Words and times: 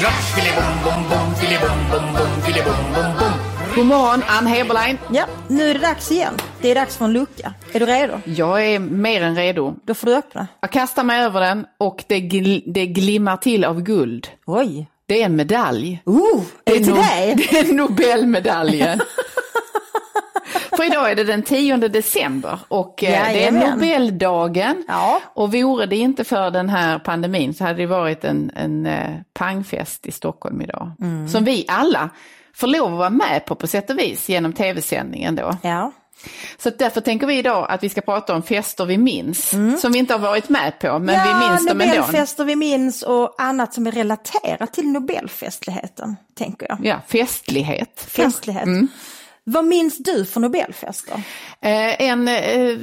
Scratch, 0.00 0.34
filibom, 0.34 0.64
bom, 0.84 1.08
bom, 1.10 1.34
filibom, 1.34 1.78
bom, 1.90 2.14
bom, 2.14 2.42
filibom, 2.42 2.74
bom, 2.94 3.12
bom. 3.18 3.32
God 3.74 3.86
morgon, 3.86 4.22
Ann 4.26 4.46
Heberlein. 4.46 4.98
Ja, 5.12 5.26
nu 5.48 5.70
är 5.70 5.74
det 5.74 5.80
dags 5.80 6.10
igen. 6.10 6.34
Det 6.60 6.70
är 6.70 6.74
dags 6.74 6.96
för 6.96 7.04
en 7.04 7.12
lucka. 7.12 7.54
Är 7.72 7.80
du 7.80 7.86
redo? 7.86 8.20
Jag 8.24 8.66
är 8.66 8.78
mer 8.78 9.22
än 9.22 9.36
redo. 9.36 9.74
Då 9.84 9.94
får 9.94 10.06
du 10.06 10.16
öppna. 10.16 10.46
Jag 10.60 10.70
kastar 10.70 11.04
mig 11.04 11.24
över 11.24 11.40
den 11.40 11.66
och 11.78 12.04
det, 12.06 12.20
gl 12.20 12.58
det 12.66 12.86
glimmar 12.86 13.36
till 13.36 13.64
av 13.64 13.82
guld. 13.82 14.28
Oj! 14.46 14.86
Det 15.06 15.22
är 15.22 15.26
en 15.26 15.36
medalj. 15.36 16.02
Oh, 16.06 16.42
är 16.64 16.72
det 16.72 16.84
till 16.84 16.94
no 16.94 16.94
dig? 16.94 17.34
Det 17.50 17.58
är 17.58 17.72
Nobelmedaljen. 17.72 19.00
För 20.80 20.86
idag 20.86 21.10
är 21.10 21.14
det 21.14 21.24
den 21.24 21.42
10 21.42 21.76
december 21.76 22.58
och 22.68 23.04
eh, 23.04 23.32
det 23.32 23.44
är. 23.44 23.52
Nobeldagen. 23.52 24.84
Ja. 24.88 25.20
Och 25.34 25.52
vore 25.52 25.86
det 25.86 25.96
inte 25.96 26.24
för 26.24 26.50
den 26.50 26.68
här 26.68 26.98
pandemin 26.98 27.54
så 27.54 27.64
hade 27.64 27.78
det 27.78 27.86
varit 27.86 28.24
en, 28.24 28.50
en 28.56 28.86
eh, 28.86 29.16
pangfest 29.34 30.06
i 30.06 30.12
Stockholm 30.12 30.62
idag. 30.62 30.92
Mm. 31.00 31.28
Som 31.28 31.44
vi 31.44 31.64
alla 31.68 32.10
får 32.54 32.66
lov 32.66 32.92
att 32.92 32.98
vara 32.98 33.10
med 33.10 33.44
på 33.46 33.54
på 33.54 33.66
sätt 33.66 33.90
och 33.90 33.98
vis 33.98 34.28
genom 34.28 34.52
tv-sändningen 34.52 35.34
då. 35.34 35.56
Ja. 35.62 35.92
Så 36.58 36.70
därför 36.70 37.00
tänker 37.00 37.26
vi 37.26 37.38
idag 37.38 37.66
att 37.70 37.82
vi 37.82 37.88
ska 37.88 38.00
prata 38.00 38.34
om 38.34 38.42
fester 38.42 38.84
vi 38.84 38.98
minns. 38.98 39.50
Som 39.80 39.92
vi 39.92 39.98
inte 39.98 40.14
har 40.14 40.18
varit 40.18 40.48
med 40.48 40.78
på 40.78 40.98
men 40.98 41.14
ja, 41.14 41.24
vi 41.24 41.48
minns 41.48 41.66
dem 41.66 41.80
ändå. 41.80 41.94
Nobelfester 41.94 42.44
vi 42.44 42.56
minns 42.56 43.02
och 43.02 43.34
annat 43.38 43.74
som 43.74 43.86
är 43.86 43.92
relaterat 43.92 44.72
till 44.72 44.88
Nobelfestligheten, 44.88 46.16
tänker 46.34 46.66
jag. 46.68 46.78
Ja, 46.82 47.00
festlighet. 47.08 48.06
Festlighet. 48.08 48.68
Vad 49.44 49.64
minns 49.64 49.98
du 49.98 50.24
för 50.24 50.40
Nobelfester? 50.40 51.14
Eh, 51.62 52.02
en 52.02 52.28
eh, 52.28 52.76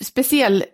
speciell 0.00 0.64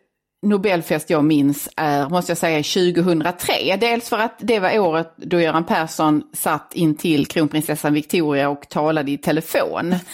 Nobelfest 0.42 1.10
jag 1.10 1.24
minns 1.24 1.68
är, 1.76 2.08
måste 2.08 2.30
jag 2.30 2.38
säga, 2.38 2.62
2003. 2.94 3.76
Dels 3.80 4.08
för 4.08 4.18
att 4.18 4.34
det 4.38 4.58
var 4.58 4.78
året 4.78 5.14
då 5.16 5.40
Göran 5.40 5.64
Persson 5.64 6.22
satt 6.32 6.74
in 6.74 6.94
till 6.94 7.26
kronprinsessan 7.26 7.94
Victoria 7.94 8.48
och 8.48 8.68
talade 8.68 9.10
i 9.10 9.18
telefon. 9.18 9.94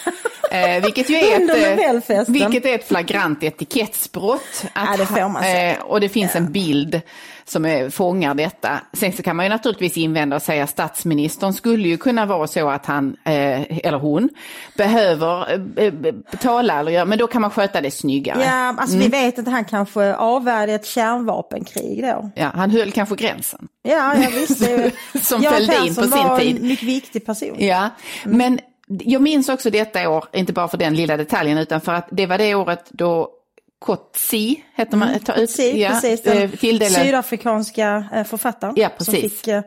Eh, 0.51 0.83
vilket 0.83 1.11
ju 1.11 1.17
är 1.17 1.41
ett, 1.41 2.11
eh, 2.11 2.25
vilket 2.29 2.67
är 2.67 2.75
ett 2.75 2.89
flagrant 2.89 3.43
etikettsbrott. 3.43 4.65
Att, 4.73 4.99
Ja, 4.99 5.31
det 5.41 5.73
eh, 5.73 5.83
och 5.83 6.01
det 6.01 6.09
finns 6.09 6.37
en 6.37 6.53
bild 6.53 7.01
som 7.45 7.65
är, 7.65 7.91
fångar 7.91 8.35
detta. 8.35 8.81
Sen 8.93 9.13
så 9.13 9.23
kan 9.23 9.37
man 9.37 9.47
ju 9.47 9.49
naturligtvis 9.51 9.97
invända 9.97 10.37
och 10.37 10.43
säga 10.43 10.67
statsministern 10.67 11.53
skulle 11.53 11.89
ju 11.89 11.97
kunna 11.97 12.27
vara 12.27 12.47
så 12.47 12.69
att 12.71 12.87
han, 12.87 13.17
eh, 13.25 13.79
eller 13.87 13.99
hon, 13.99 14.29
behöver 14.77 15.53
eh, 15.81 15.85
eh, 15.87 16.15
tala, 16.41 16.81
eller 16.81 16.93
göra, 16.93 17.05
men 17.05 17.19
då 17.19 17.27
kan 17.27 17.41
man 17.43 17.51
sköta 17.51 17.81
det 17.81 17.91
snyggare. 17.91 18.43
Ja, 18.43 18.75
alltså 18.79 18.97
vi 18.97 19.09
vet 19.09 19.39
att 19.39 19.49
han 19.49 19.65
kanske 19.65 20.15
avvärjde 20.15 20.73
ett 20.75 20.87
kärnvapenkrig 20.87 22.03
då. 22.03 22.31
Ja, 22.35 22.51
han 22.55 22.71
höll 22.71 22.93
kanske 22.93 23.15
gränsen. 23.17 23.69
Ja, 23.83 24.15
ja 24.23 24.29
visst. 24.33 24.61
det 24.61 24.73
är- 24.73 25.19
Som 25.23 25.43
Fälldin 25.43 25.95
på 25.95 26.03
sin 26.03 26.11
var 26.11 26.39
tid. 26.39 26.57
en 26.61 26.69
mycket 26.69 26.89
viktig 26.89 27.27
person. 27.27 27.57
Ja, 27.59 27.91
men 28.25 28.59
jag 28.89 29.23
minns 29.23 29.49
också 29.49 29.71
detta 29.71 30.09
år, 30.11 30.25
inte 30.33 30.53
bara 30.53 30.69
för 30.69 30.79
den 30.79 30.95
lilla 30.95 31.17
detaljen, 31.17 31.59
utan 31.59 31.81
för 31.81 31.93
att 31.95 32.09
det 32.11 32.27
var 32.27 32.39
det 32.39 32.55
året 32.55 32.85
då 32.91 33.29
Kotsi, 33.79 34.65
heter 34.75 34.97
man, 34.97 35.21
ta 35.21 35.35
ut, 35.35 35.59
ja, 35.59 35.89
precis. 35.91 36.27
eh, 36.27 36.51
Den 36.79 36.91
sydafrikanska 36.91 38.05
eh, 38.13 38.25
författaren 38.25 38.75
Ja, 38.77 38.91
som 38.99 39.15
fick 39.15 39.49
eh, 39.49 39.63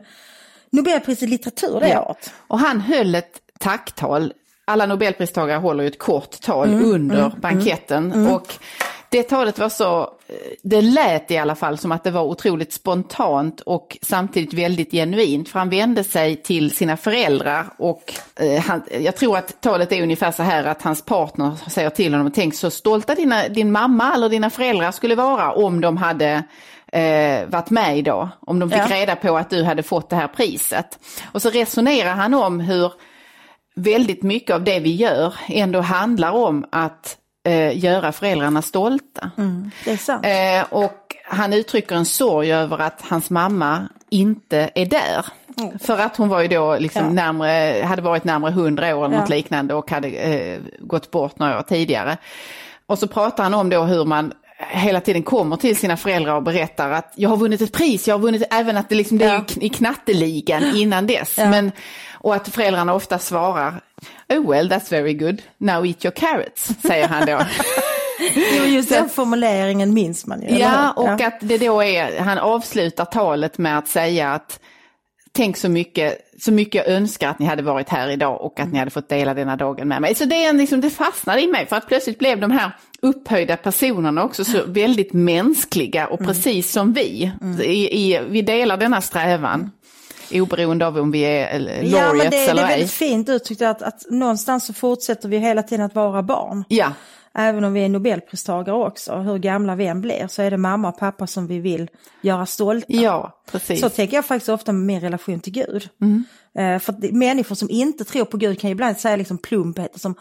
Nobelpriset 0.70 1.22
i 1.22 1.26
litteratur 1.26 1.80
det 1.80 1.88
Ja. 1.88 2.02
året. 2.02 2.32
Och 2.48 2.58
han 2.58 2.80
höll 2.80 3.14
ett 3.14 3.38
tacktal. 3.60 4.32
Alla 4.64 4.86
nobelpristagare 4.86 5.58
håller 5.58 5.82
ju 5.84 5.88
ett 5.88 5.98
kort 5.98 6.40
tal 6.40 6.68
Mm, 6.68 6.84
under 6.84 7.32
banketten. 7.40 8.26
Och 8.26 8.54
det 9.08 9.22
talet 9.22 9.58
var 9.58 9.68
så, 9.68 10.10
det 10.62 10.82
lät 10.82 11.30
i 11.30 11.38
alla 11.38 11.54
fall 11.54 11.78
som 11.78 11.92
att 11.92 12.04
det 12.04 12.10
var 12.10 12.22
otroligt 12.22 12.72
spontant 12.72 13.60
och 13.60 13.98
samtidigt 14.02 14.54
väldigt 14.54 14.90
genuint. 14.90 15.48
För 15.48 15.58
han 15.58 15.70
vände 15.70 16.04
sig 16.04 16.36
till 16.36 16.70
sina 16.70 16.96
föräldrar 16.96 17.66
och 17.76 18.14
eh, 18.40 18.60
han, 18.62 18.82
jag 19.00 19.16
tror 19.16 19.38
att 19.38 19.60
talet 19.60 19.92
är 19.92 20.02
ungefär 20.02 20.30
så 20.30 20.42
här 20.42 20.64
att 20.64 20.82
hans 20.82 21.02
partner 21.04 21.70
säger 21.70 21.90
till 21.90 22.14
honom, 22.14 22.30
tänk 22.32 22.54
så 22.54 22.70
stolta 22.70 23.14
dina, 23.14 23.48
din 23.48 23.72
mamma 23.72 24.14
eller 24.14 24.28
dina 24.28 24.50
föräldrar 24.50 24.92
skulle 24.92 25.14
vara 25.14 25.52
om 25.52 25.80
de 25.80 25.96
hade 25.96 26.42
eh, 26.92 27.46
varit 27.48 27.70
med 27.70 27.98
idag. 27.98 28.28
Om 28.40 28.58
de 28.58 28.70
fick 28.70 28.78
Ja. 28.78 28.86
reda 28.90 29.16
på 29.16 29.36
att 29.36 29.50
du 29.50 29.64
hade 29.64 29.82
fått 29.82 30.10
det 30.10 30.16
här 30.16 30.28
priset. 30.28 30.98
Och 31.32 31.42
så 31.42 31.50
resonerar 31.50 32.14
han 32.14 32.34
om 32.34 32.60
hur 32.60 32.92
väldigt 33.76 34.22
mycket 34.22 34.54
av 34.54 34.64
det 34.64 34.80
vi 34.80 34.94
gör 34.94 35.34
ändå 35.48 35.80
handlar 35.80 36.32
om 36.32 36.66
att 36.72 37.17
eh, 37.46 37.78
göra 37.84 38.12
föräldrarna 38.12 38.62
stolta. 38.62 39.30
Det 39.84 39.90
är 39.90 39.96
sant. 39.96 40.26
Eh, 40.26 40.78
och 40.78 41.14
han 41.24 41.52
uttrycker 41.52 41.96
en 41.96 42.04
sorg 42.06 42.52
över 42.52 42.78
att 42.78 43.02
hans 43.02 43.30
mamma 43.30 43.88
inte 44.10 44.70
är 44.74 44.86
där. 44.86 45.26
För 45.80 45.98
att 45.98 46.16
hon 46.16 46.28
var 46.28 46.40
ju 46.42 46.48
då 46.48 46.76
liksom 46.78 47.02
Ja. 47.04 47.10
närmare, 47.12 47.82
hade 47.84 48.02
varit 48.02 48.24
närmare 48.24 48.50
100 48.52 48.96
år 48.96 49.04
eller 49.04 49.14
Ja. 49.14 49.20
något 49.20 49.30
liknande 49.30 49.74
och 49.74 49.90
hade 49.90 50.08
eh, 50.08 50.60
gått 50.80 51.10
bort 51.10 51.38
några 51.38 51.58
år 51.58 51.62
tidigare. 51.62 52.16
Och 52.86 52.98
så 52.98 53.06
pratar 53.08 53.42
han 53.42 53.54
om 53.54 53.70
då 53.70 53.82
hur 53.82 54.04
man 54.04 54.32
hela 54.70 55.00
tiden 55.00 55.22
kommer 55.22 55.56
till 55.56 55.76
sina 55.76 55.96
föräldrar 55.96 56.34
och 56.34 56.42
berättar 56.42 56.90
att 56.90 57.12
jag 57.16 57.28
har 57.30 57.36
vunnit 57.36 57.60
ett 57.60 57.72
pris, 57.72 58.08
jag 58.08 58.14
har 58.14 58.20
vunnit 58.20 58.42
även 58.50 58.76
att 58.76 58.88
det, 58.88 58.94
liksom, 58.94 59.18
det 59.18 59.24
är 59.24 59.34
Ja. 59.34 59.44
i 59.60 59.68
knatteligan 59.68 60.76
innan 60.76 61.06
dess. 61.06 61.34
Ja. 61.38 61.50
Men, 61.50 61.72
och 62.12 62.34
att 62.34 62.48
föräldrarna 62.48 62.94
ofta 62.94 63.18
svarar, 63.18 63.80
oh 64.28 64.50
well 64.50 64.68
that's 64.68 64.90
very 64.90 65.14
good, 65.14 65.42
now 65.58 65.86
eat 65.86 66.04
your 66.04 66.12
carrots, 66.12 66.72
säger 66.82 67.08
han 67.08 67.26
då. 67.26 67.40
Jo, 68.34 68.64
just 68.64 68.88
den 68.88 69.08
formuleringen 69.08 69.94
minns 69.94 70.26
man 70.26 70.42
ju. 70.42 70.58
Ja, 70.58 70.92
och 70.92 71.20
att 71.20 71.38
det 71.40 71.58
då 71.58 71.82
är, 71.82 72.20
han 72.20 72.38
avslutar 72.38 73.04
talet 73.04 73.58
med 73.58 73.78
att 73.78 73.88
säga 73.88 74.32
att 74.32 74.60
tänk 75.32 75.56
så 75.56 75.68
mycket, 75.68 76.18
så 76.38 76.52
mycket 76.52 76.74
jag 76.74 76.94
önskar 76.96 77.28
att 77.28 77.38
ni 77.38 77.46
hade 77.46 77.62
varit 77.62 77.88
här 77.88 78.08
idag 78.08 78.40
och 78.40 78.60
att 78.60 78.72
ni 78.72 78.78
hade 78.78 78.90
fått 78.90 79.08
dela 79.08 79.34
denna 79.34 79.56
dagen 79.56 79.88
med 79.88 80.02
mig. 80.02 80.14
Så 80.14 80.24
det, 80.24 80.44
är 80.44 80.52
liksom, 80.52 80.80
det 80.80 80.90
fastnade 80.90 81.42
i 81.42 81.46
mig 81.46 81.66
för 81.66 81.76
att 81.76 81.86
plötsligt 81.88 82.18
blev 82.18 82.40
de 82.40 82.50
här 82.50 82.72
upphöjda 83.02 83.56
personerna 83.56 84.24
också 84.24 84.44
så 84.44 84.58
väldigt 84.66 85.12
mänskliga 85.12 86.06
och 86.06 86.18
precis 86.18 86.72
som 86.72 86.92
vi. 86.92 87.32
I, 87.62 88.14
i, 88.14 88.20
vi 88.28 88.42
delar 88.42 88.76
denna 88.76 89.00
strävan. 89.00 89.70
Oberoende 90.32 90.86
av 90.86 90.98
om 90.98 91.10
vi 91.10 91.20
är 91.22 91.58
laureates 91.58 91.92
Ja, 91.92 92.12
men 92.12 92.18
det, 92.18 92.28
det 92.30 92.46
eller 92.46 92.62
är 92.62 92.66
ej. 92.66 92.72
väldigt 92.72 92.90
fint 92.90 93.28
uttryckt 93.28 93.62
att, 93.62 93.82
att 93.82 94.02
någonstans 94.10 94.66
så 94.66 94.72
fortsätter 94.72 95.28
vi 95.28 95.38
hela 95.38 95.62
tiden 95.62 95.86
att 95.86 95.94
vara 95.94 96.22
barn. 96.22 96.64
Ja, 96.68 96.92
Även 97.34 97.64
om 97.64 97.72
vi 97.72 97.84
är 97.84 97.88
nobelpristagare 97.88 98.76
också, 98.76 99.16
hur 99.16 99.38
gamla 99.38 99.74
vi 99.74 99.86
än 99.86 100.00
blir, 100.00 100.26
så 100.28 100.42
är 100.42 100.50
det 100.50 100.56
mamma 100.56 100.88
och 100.88 100.98
pappa 100.98 101.26
som 101.26 101.46
vi 101.46 101.58
vill 101.58 101.90
göra 102.22 102.46
stolta. 102.46 102.86
ja, 102.92 103.42
precis. 103.52 103.80
Så 103.80 103.88
tänker 103.88 104.16
jag 104.16 104.24
faktiskt 104.26 104.48
ofta 104.48 104.72
med 104.72 104.82
min 104.86 105.00
relation 105.00 105.40
till 105.40 105.52
Gud. 105.52 105.88
Mm. 106.00 106.24
Eh, 106.58 106.78
för 106.80 106.92
det- 106.92 107.12
människor 107.12 107.54
som 107.54 107.70
inte 107.70 108.04
tror 108.04 108.24
på 108.24 108.36
Gud 108.36 108.60
kan 108.60 108.70
ju 108.70 108.72
ibland 108.72 108.96
säga 108.98 109.16
liksom 109.16 109.38
plumpheter 109.38 109.98
som 110.00 110.14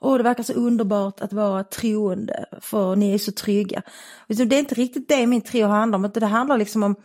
Åh, 0.00 0.16
det 0.16 0.22
verkar 0.22 0.42
så 0.42 0.52
underbart 0.52 1.20
att 1.20 1.32
vara 1.32 1.64
troende, 1.64 2.44
för 2.60 2.96
ni 2.96 3.14
är 3.14 3.18
så 3.18 3.32
trygga. 3.32 3.82
Liksom, 4.28 4.48
Det 4.48 4.56
är 4.56 4.60
inte 4.60 4.74
riktigt 4.74 5.08
det 5.08 5.26
min 5.26 5.40
tro 5.40 5.66
handlar 5.66 5.96
om, 5.98 6.04
utan 6.04 6.20
det 6.20 6.26
handlar 6.26 6.58
liksom 6.58 6.82
om 6.82 6.96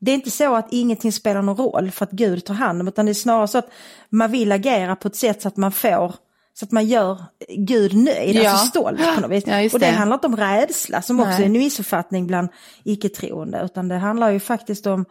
det 0.00 0.10
är 0.10 0.14
inte 0.14 0.30
så 0.30 0.54
att 0.54 0.68
ingenting 0.70 1.12
spelar 1.12 1.42
någon 1.42 1.56
roll 1.56 1.90
för 1.90 2.04
att 2.04 2.10
Gud 2.10 2.44
tar 2.44 2.54
hand 2.54 2.80
om, 2.80 2.88
utan 2.88 3.06
det 3.06 3.12
är 3.12 3.14
snarare 3.14 3.48
så 3.48 3.58
att 3.58 3.68
man 4.10 4.30
vill 4.30 4.52
agera 4.52 4.96
på 4.96 5.08
ett 5.08 5.16
sätt 5.16 5.42
så 5.42 5.48
att 5.48 5.56
man 5.56 5.72
får 5.72 6.14
så 6.54 6.64
att 6.64 6.72
man 6.72 6.86
gör 6.86 7.24
Gud 7.56 7.94
nöjd, 7.94 8.36
Ja. 8.36 8.50
alltså 8.50 8.66
stolt 8.66 9.14
på 9.14 9.20
något 9.20 9.30
vis. 9.30 9.44
Ja, 9.46 9.64
och 9.64 9.70
det, 9.70 9.78
det. 9.78 9.86
handlar 9.86 10.16
inte 10.16 10.26
om 10.26 10.36
rädsla 10.36 11.02
som 11.02 11.20
också 11.20 11.30
Nej. 11.32 11.42
är 11.42 11.46
en 11.46 11.52
missuppfattning 11.52 12.26
bland 12.26 12.48
icke-troende, 12.84 13.60
utan 13.64 13.88
det 13.88 13.94
handlar 13.98 14.30
ju 14.30 14.40
faktiskt 14.40 14.86
om, 14.86 15.04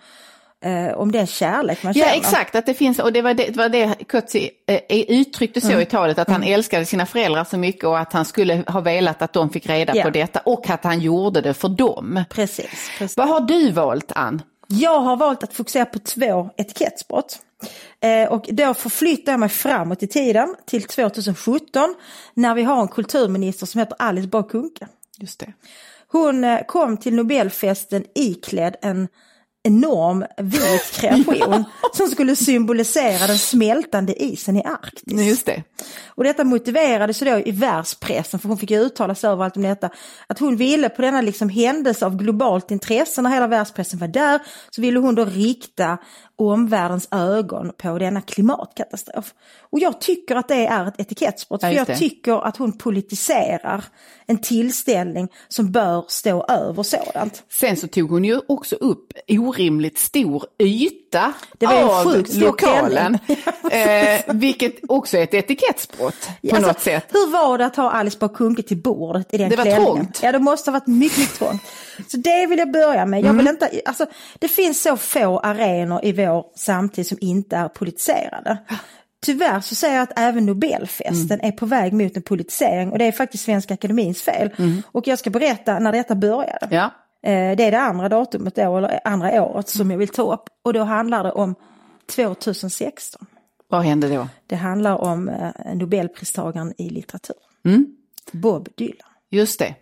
eh, 0.65 0.97
om 0.97 1.11
den 1.11 1.27
kärlek 1.27 1.83
man 1.83 1.93
Ja 1.95 2.05
känner. 2.05 2.17
exakt, 2.17 2.55
att 2.55 2.65
det 2.65 2.73
finns, 2.73 2.99
och 2.99 3.13
det 3.13 3.21
var 3.21 3.33
det, 3.33 3.55
var 3.55 3.69
det 3.69 3.95
Kutsi 4.07 4.49
eh, 4.67 4.99
uttryckte 5.07 5.61
så 5.61 5.79
i 5.79 5.85
talet, 5.85 6.19
att 6.19 6.29
han 6.29 6.43
älskade 6.43 6.85
sina 6.85 7.05
föräldrar 7.05 7.43
så 7.43 7.57
mycket 7.57 7.83
och 7.83 7.99
att 7.99 8.13
han 8.13 8.25
skulle 8.25 8.63
ha 8.67 8.79
velat 8.81 9.21
att 9.21 9.33
de 9.33 9.49
fick 9.49 9.67
reda 9.69 9.95
Ja. 9.95 10.03
på 10.03 10.09
detta 10.09 10.39
och 10.39 10.69
att 10.69 10.83
han 10.83 10.99
gjorde 10.99 11.41
det 11.41 11.53
för 11.53 11.69
dem. 11.69 12.23
Precis, 12.29 12.89
precis. 12.97 13.17
Vad 13.17 13.27
har 13.27 13.41
du 13.41 13.71
valt 13.71 14.11
Ann? 14.15 14.41
Jag 14.67 14.99
har 14.99 15.17
valt 15.17 15.43
att 15.43 15.53
fokusera 15.53 15.85
på 15.85 15.99
två 15.99 16.49
etikettsbrott. 16.57 17.39
Eh, 17.99 18.31
och 18.31 18.45
då 18.51 18.73
förflyttar 18.73 19.33
jag 19.33 19.39
mig 19.39 19.49
framåt 19.49 20.03
i 20.03 20.07
tiden 20.07 20.55
till 20.65 20.83
2017 20.83 21.95
när 22.33 22.55
vi 22.55 22.63
har 22.63 22.81
en 22.81 22.87
kulturminister 22.87 23.65
som 23.65 23.79
heter 23.79 23.95
Alice 23.99 24.27
Bah 24.27 24.47
Kuhnke. 24.47 24.87
Just 25.17 25.39
det. 25.39 25.53
Hon 26.07 26.43
eh, 26.43 26.65
kom 26.67 26.97
till 26.97 27.15
Nobelfesten 27.15 28.03
iklädd 28.15 28.75
en 28.81 29.07
enorm 29.65 30.25
vit 30.37 30.91
kreation 30.91 31.63
som 31.93 32.07
skulle 32.07 32.35
symbolisera 32.35 33.27
den 33.27 33.37
smältande 33.37 34.23
isen 34.23 34.57
i 34.57 34.63
Arktis. 34.63 35.21
Just 35.21 35.45
det. 35.45 35.63
Och 36.07 36.23
detta 36.23 36.43
motiverades 36.43 37.19
då 37.19 37.39
i 37.45 37.51
världspressen, 37.51 38.39
för 38.39 38.47
hon 38.47 38.57
fick 38.57 38.71
ju 38.71 38.79
uttala 38.79 39.15
sig 39.15 39.29
överallt 39.29 39.57
om 39.57 39.63
detta, 39.63 39.89
att 40.27 40.39
hon 40.39 40.55
ville 40.57 40.89
på 40.89 41.01
denna 41.01 41.21
liksom 41.21 41.49
händelse 41.49 42.05
av 42.05 42.17
globalt 42.17 42.71
intresse 42.71 43.21
när 43.21 43.29
hela 43.29 43.47
världspressen 43.47 43.99
var 43.99 44.07
där, 44.07 44.39
så 44.69 44.81
ville 44.81 44.99
hon 44.99 45.15
då 45.15 45.25
rikta 45.25 45.97
omvärldens 46.37 47.07
ögon 47.11 47.71
på 47.77 47.99
denna 47.99 48.21
klimatkatastrof. 48.21 49.33
Och 49.59 49.79
jag 49.79 50.01
tycker 50.01 50.35
att 50.35 50.47
det 50.47 50.67
är 50.67 50.87
ett 50.87 50.99
etikettsbrott, 50.99 51.63
Ja, 51.63 51.69
för 51.69 51.75
jag 51.75 51.97
tycker 51.97 52.47
att 52.47 52.57
hon 52.57 52.77
politiserar 52.77 53.83
en 54.25 54.37
tillställning 54.37 55.27
som 55.47 55.71
bör 55.71 56.05
stå 56.07 56.45
över 56.45 56.83
sådant. 56.83 57.43
Sen 57.49 57.77
så 57.77 57.87
tog 57.87 58.09
hon 58.09 58.23
ju 58.23 58.39
också 58.47 58.75
upp 58.75 59.13
orimligt 59.55 59.97
stor 59.97 60.43
yta 60.59 61.33
Det 61.57 61.65
var 61.65 61.83
av 61.83 62.03
sjukt 62.13 62.33
lokalen. 62.33 63.17
eh, 63.71 64.35
vilket 64.35 64.75
också 64.87 65.17
är 65.17 65.23
ett 65.23 65.33
etikettsbrott 65.33 66.29
på 66.41 66.55
Alltså, 66.55 66.67
något 66.71 66.79
sätt. 66.81 67.05
Hur 67.13 67.31
var 67.31 67.57
det 67.57 67.65
att 67.65 67.75
ha 67.75 67.91
Alice 67.91 68.17
Bah 68.19 68.29
Kuhnke 68.33 68.63
till 68.63 68.77
bordet 68.77 69.33
i 69.33 69.37
den 69.37 69.49
Det 69.49 69.55
var 69.55 69.63
klänningen? 69.63 69.95
trångt. 69.95 70.19
Ja, 70.23 70.31
det 70.31 70.39
måste 70.39 70.71
ha 70.71 70.73
varit 70.79 70.87
mycket, 70.87 71.17
mycket 71.17 71.35
trångt. 71.39 71.61
Så 72.07 72.17
det 72.17 72.45
vill 72.47 72.59
jag 72.59 72.71
börja 72.71 73.05
med. 73.05 73.19
Jag 73.19 73.25
Mm. 73.25 73.37
vill 73.37 73.47
inte, 73.47 73.69
alltså, 73.85 74.05
det 74.39 74.47
finns 74.47 74.81
så 74.83 74.97
få 74.97 75.39
arenor 75.39 75.99
i 76.05 76.11
vår 76.11 76.45
samtid 76.55 77.07
som 77.07 77.17
inte 77.21 77.55
är 77.57 77.67
politiserade. 77.67 78.57
Tyvärr 79.25 79.61
så 79.61 79.75
säger 79.75 79.95
jag 79.95 80.03
att 80.03 80.19
även 80.19 80.45
Nobelfesten 80.45 81.39
Mm. 81.39 81.47
är 81.47 81.51
på 81.51 81.65
väg 81.65 81.93
mot 81.93 82.15
en 82.15 82.21
politisering 82.21 82.91
och 82.91 82.97
det 82.97 83.05
är 83.05 83.11
faktiskt 83.11 83.43
Svenska 83.45 83.73
Akademins 83.73 84.21
fel. 84.21 84.49
Och 84.91 85.07
jag 85.07 85.19
ska 85.19 85.29
berätta 85.29 85.79
när 85.79 85.91
detta 85.91 86.15
började. 86.15 86.67
Ja. 86.69 86.91
Eh, 87.25 87.55
Det 87.55 87.63
är 87.63 87.71
det 87.71 87.79
andra 87.79 88.09
datumet 88.09 88.55
då, 88.55 88.77
eller 88.77 88.99
andra 89.03 89.43
året 89.43 89.69
som 89.69 89.91
jag 89.91 89.97
vill 89.97 90.07
ta 90.09 90.33
upp. 90.33 90.43
Och 90.63 90.73
då 90.73 90.83
handlar 90.83 91.23
det 91.23 91.31
om 91.31 91.55
2016. 92.15 93.25
Vad 93.67 93.81
hände 93.83 94.09
då? 94.09 94.27
Det 94.47 94.55
handlar 94.55 94.95
om 95.01 95.29
eh, 95.29 95.75
Nobelpristagaren 95.75 96.73
i 96.77 96.89
litteratur. 96.89 97.35
Mm. 97.65 97.87
Bob 98.31 98.69
Dylan. 98.77 99.09
Just 99.29 99.59
det. 99.59 99.75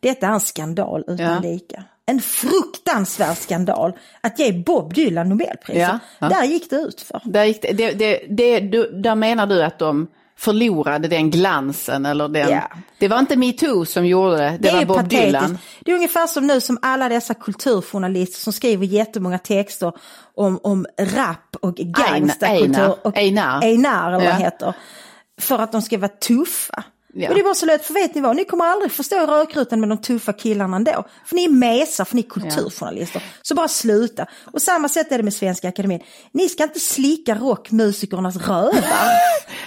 Detta 0.00 0.26
är 0.26 0.32
en 0.32 0.40
skandal 0.40 1.04
utan 1.06 1.16
Ja. 1.26 1.38
lika. 1.40 1.84
En 2.06 2.20
fruktansvärd 2.20 3.36
skandal 3.36 3.92
att 4.20 4.38
ge 4.38 4.52
Bob 4.52 4.94
Dylan 4.94 5.28
Nobelpriset. 5.28 5.82
Ja, 5.82 5.98
ja. 6.18 6.28
Där 6.28 6.44
gick 6.44 6.70
det 6.70 6.76
ut 6.76 7.00
för. 7.00 7.20
Där, 7.24 7.44
gick 7.44 7.62
det, 7.62 7.72
det, 7.72 7.92
det, 7.92 8.20
det, 8.28 8.60
du, 8.60 9.00
där 9.00 9.14
menar 9.14 9.46
du 9.46 9.62
att 9.62 9.78
de 9.78 10.06
förlorade 10.38 11.08
den 11.08 11.30
glansen 11.30 12.06
eller 12.06 12.28
den... 12.28 12.50
Ja. 12.50 12.70
Det 12.98 13.08
var 13.08 13.18
inte 13.18 13.36
metoo 13.36 13.84
som 13.84 14.06
gjorde 14.06 14.36
det, 14.36 14.50
det, 14.50 14.56
Det, 14.58 14.72
var 14.72 14.84
Bob 14.84 14.96
patetiskt. 14.96 15.24
Dylan. 15.26 15.58
Det 15.80 15.90
är 15.90 15.94
ungefär 15.94 16.26
som 16.26 16.46
nu 16.46 16.60
som 16.60 16.78
alla 16.82 17.08
dessa 17.08 17.34
kulturjournalister 17.34 18.38
som 18.40 18.52
skriver 18.52 18.86
jättemånga 18.86 19.38
texter 19.38 19.92
om, 20.34 20.60
om 20.62 20.86
rap 21.00 21.56
och 21.62 21.74
gangsterkultur. 21.76 22.74
Einar. 22.74 23.12
Einar. 23.14 23.62
Einar 23.62 24.08
eller 24.12 24.18
vad 24.18 24.34
Ja. 24.34 24.44
heter. 24.44 24.74
För 25.40 25.58
att 25.58 25.72
de 25.72 25.82
ska 25.82 25.98
vara 25.98 26.08
tuffa. 26.08 26.84
Ja. 27.14 27.28
Och 27.28 27.34
det 27.34 27.42
var 27.42 27.54
så 27.54 27.66
lätt, 27.66 27.86
för 27.86 27.94
vet 27.94 28.14
ni 28.14 28.20
vad, 28.20 28.36
ni 28.36 28.44
kommer 28.44 28.64
aldrig 28.64 28.92
förstå 28.92 29.16
rökrutan 29.16 29.80
med 29.80 29.88
de 29.88 29.98
tuffa 29.98 30.32
killarna 30.32 30.76
ändå. 30.76 31.04
För 31.24 31.36
ni 31.36 31.44
är 31.44 31.48
mesar, 31.48 32.04
för 32.04 32.16
ni 32.16 32.22
är 32.22 32.28
kulturjournalister. 32.28 33.22
Så 33.42 33.54
bara 33.54 33.68
sluta. 33.68 34.26
Och 34.52 34.62
samma 34.62 34.88
sätt 34.88 35.12
är 35.12 35.16
det 35.16 35.24
med 35.24 35.34
Svenska 35.34 35.68
Akademin. 35.68 36.00
Ni 36.32 36.48
ska 36.48 36.62
inte 36.62 36.80
slicka 36.80 37.34
rockmusikernas 37.34 38.36
rövar. 38.36 38.72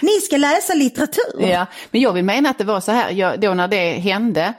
ni 0.00 0.20
ska 0.20 0.36
läsa 0.36 0.74
litteratur. 0.74 1.40
Ja, 1.40 1.66
men 1.90 2.00
jag 2.00 2.12
vill 2.12 2.24
mena 2.24 2.50
att 2.50 2.58
det 2.58 2.64
var 2.64 2.80
så 2.80 2.92
här, 2.92 3.10
jag, 3.10 3.40
då 3.40 3.54
när 3.54 3.68
det 3.68 3.90
hände, 3.92 4.54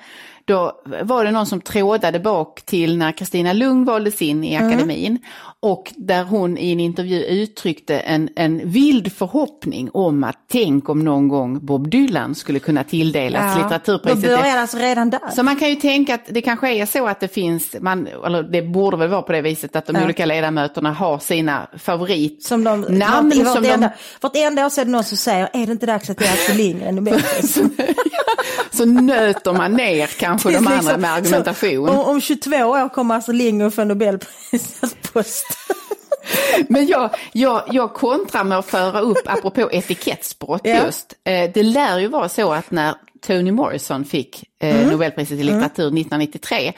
då 0.46 0.82
var 1.04 1.26
det 1.26 1.32
någon 1.32 1.46
som 1.46 1.62
trådade 1.62 2.20
bak 2.20 2.62
till 2.62 2.98
när 2.98 3.12
Kristina 3.12 3.54
Lugn 3.54 3.86
valdes 3.86 4.22
in 4.22 4.44
i 4.44 4.58
akademin 4.58 5.20
och 5.63 5.94
där 5.98 6.24
hon 6.24 6.57
i 6.57 6.71
en 6.71 6.80
intervju 6.80 7.24
uttryckte 7.24 8.00
en, 8.00 8.30
en 8.36 8.69
vild 8.69 9.13
förhoppning 9.13 9.89
om 9.94 10.24
att 10.24 10.38
tänk 10.51 10.89
om 10.89 11.04
någon 11.04 11.27
gång 11.27 11.65
Bob 11.65 11.89
Dylan 11.89 12.36
skulle 12.36 12.60
kunna 12.60 12.83
tilldelas 12.83 13.56
Då 13.56 13.62
litteraturpriset. 13.63 14.21
börjar 14.21 14.42
det 14.56 14.62
alltså 14.62 14.77
redan 14.77 15.10
där. 15.10 15.19
Så 15.36 15.44
man 15.44 15.56
kan 15.56 15.69
ju 15.69 15.75
tänka 15.75 16.15
att 16.15 16.21
det 16.30 16.42
kanske 16.42 16.69
är 16.74 16.86
så 16.86 17.07
att 17.07 17.19
det 17.19 17.27
finns, 17.27 17.75
man, 17.81 18.07
eller 18.25 18.44
det 18.44 18.62
borde 18.62 18.98
väl 18.98 19.10
vara 19.10 19.21
på 19.21 19.31
det 19.31 19.42
viset 19.42 19.75
att 19.75 19.86
de 19.86 19.95
Ja. 19.95 20.04
olika 20.04 20.25
ledamöterna 20.25 20.92
har 20.92 21.19
sina 21.19 21.68
favorit 21.77 22.44
Som 22.44 22.63
de, 22.63 22.81
namn 22.81 23.30
vart, 23.45 23.54
som 23.54 23.63
de 23.63 23.89
vartenda, 24.21 24.65
år 24.65 24.69
så 24.69 24.81
är 24.81 24.86
det 24.86 24.92
någon 24.92 25.04
som 25.04 25.18
säger, 25.18 25.50
är 25.54 25.65
det 25.65 25.71
inte 25.71 25.86
dags 25.86 26.10
att 26.10 26.21
ge 26.21 26.27
Astrid 26.27 26.57
Lindgren 26.57 27.07
så 28.71 28.86
nöter 28.86 29.54
man 29.54 29.74
ner 29.74 30.07
kanske 30.07 30.51
de 30.51 30.68
andra 30.68 30.98
med 30.98 31.13
argumentation. 31.13 31.88
Så, 31.88 31.94
om, 31.94 32.00
om 32.00 32.21
22 32.21 32.56
år 32.57 32.89
kommer 32.89 33.15
Astrid 33.15 33.38
Lindgren 33.38 33.71
få 33.71 33.83
Nobelprisets 33.83 34.95
post. 35.13 35.53
Men 36.70 36.88
jag, 36.88 37.10
jag, 37.32 37.64
jag 37.72 37.94
kontrar 37.94 38.44
med 38.44 38.58
att 38.58 38.66
föra 38.66 39.00
upp, 39.00 39.18
apropå 39.26 39.70
etikettsbrott 39.72 40.62
Ja. 40.64 40.86
just. 40.86 41.14
Eh, 41.24 41.52
det 41.54 41.64
lär 41.64 42.00
ju 42.00 42.08
vara 42.08 42.30
så 42.30 42.54
att 42.54 42.72
när 42.72 42.96
Toni 43.28 43.52
Morrison 43.52 44.06
fick 44.06 44.44
eh, 44.60 44.76
Mm. 44.76 44.90
Nobelpriset 44.92 45.40
i 45.40 45.44
litteratur 45.44 45.84
1993, 45.88 46.74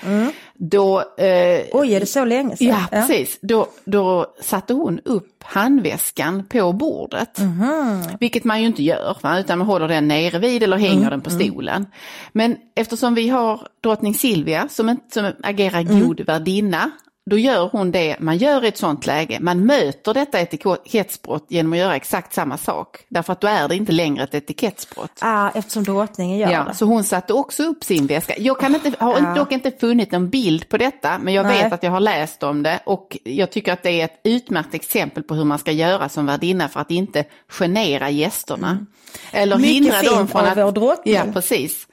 då... 0.53 0.99
Eh, 1.17 1.61
Oj, 1.73 1.93
är 1.93 1.99
det 1.99 2.05
så 2.05 2.25
länge 2.25 2.57
sedan? 2.57 2.67
Ja, 2.67 2.85
precis. 2.91 3.39
Då, 3.41 3.67
då 3.85 4.25
satte 4.41 4.73
hon 4.73 4.99
upp 5.05 5.43
handväskan 5.43 6.43
på 6.45 6.73
bordet. 6.73 7.39
Mhm. 7.39 8.03
Vilket 8.19 8.43
man 8.43 8.61
ju 8.61 8.67
inte 8.67 8.83
gör, 8.83 9.17
va? 9.21 9.39
utan 9.39 9.57
man 9.57 9.67
håller 9.67 9.87
den 9.87 10.07
nere 10.07 10.39
vid 10.39 10.63
eller 10.63 10.77
hänger 10.77 10.97
Mm, 10.97 11.09
den 11.09 11.21
på 11.21 11.29
stolen. 11.29 11.85
Men 12.31 12.55
eftersom 12.75 13.15
vi 13.15 13.29
har 13.29 13.67
drottning 13.83 14.13
Silvia 14.13 14.67
som, 14.69 14.89
inte- 14.89 15.13
som 15.13 15.31
agerar 15.43 15.79
Mm. 15.81 16.07
god 16.07 16.19
värdinna, 16.21 16.91
då 17.29 17.37
gör 17.37 17.69
hon 17.71 17.91
det 17.91 18.15
man 18.19 18.37
gör 18.37 18.65
i 18.65 18.67
ett 18.67 18.77
sånt 18.77 19.05
läge. 19.05 19.37
Man 19.41 19.65
möter 19.65 20.13
detta 20.13 20.39
etikettsbrott 20.39 21.45
genom 21.49 21.73
att 21.73 21.79
göra 21.79 21.95
exakt 21.95 22.33
samma 22.33 22.57
sak. 22.57 22.97
Därför 23.09 23.33
att 23.33 23.41
då 23.41 23.47
är 23.47 23.67
det 23.67 23.75
inte 23.75 23.91
längre 23.91 24.23
ett 24.23 24.33
etikettsbrott. 24.35 25.11
Ah, 25.21 25.49
eftersom 25.55 25.83
drottningen 25.83 26.37
gör 26.37 26.51
Ja, 26.51 26.63
det. 26.63 26.73
så 26.75 26.85
hon 26.85 27.03
satte 27.03 27.33
också 27.33 27.63
upp 27.63 27.83
sin 27.83 28.07
väska. 28.07 28.33
Jag 28.37 28.59
kan 28.59 28.75
inte, 28.75 28.91
har 28.99 29.19
Ja. 29.19 29.33
dock 29.35 29.51
inte 29.51 29.71
funnit 29.71 30.13
en 30.13 30.29
bild 30.29 30.69
på 30.69 30.77
detta, 30.77 31.17
men 31.19 31.33
jag 31.33 31.45
Nej. 31.45 31.63
vet 31.63 31.73
att 31.73 31.83
jag 31.83 31.91
har 31.91 31.99
läst 31.99 32.43
om 32.43 32.63
det 32.63 32.79
och 32.85 33.17
jag 33.23 33.51
tycker 33.51 33.73
att 33.73 33.83
det 33.83 34.01
är 34.01 34.05
ett 34.05 34.19
utmärkt 34.23 34.73
exempel 34.73 35.23
på 35.23 35.33
hur 35.35 35.43
man 35.43 35.59
ska 35.59 35.71
göra 35.71 36.09
som 36.09 36.25
värdinna 36.25 36.69
för 36.69 36.79
att 36.79 36.91
inte 36.91 37.25
genera 37.49 38.09
gästerna. 38.09 38.85
Eller 39.31 39.55
Mm. 39.55 39.61
Mycket 39.67 39.75
hindra 39.75 40.01
dem 40.11 40.17
fint 40.19 40.31
från 40.31 40.41
av 40.41 40.47
att... 40.47 40.57
vår 40.57 40.71
drottning. 40.71 41.13
Ja, 41.15 41.23
precis. 41.33 41.87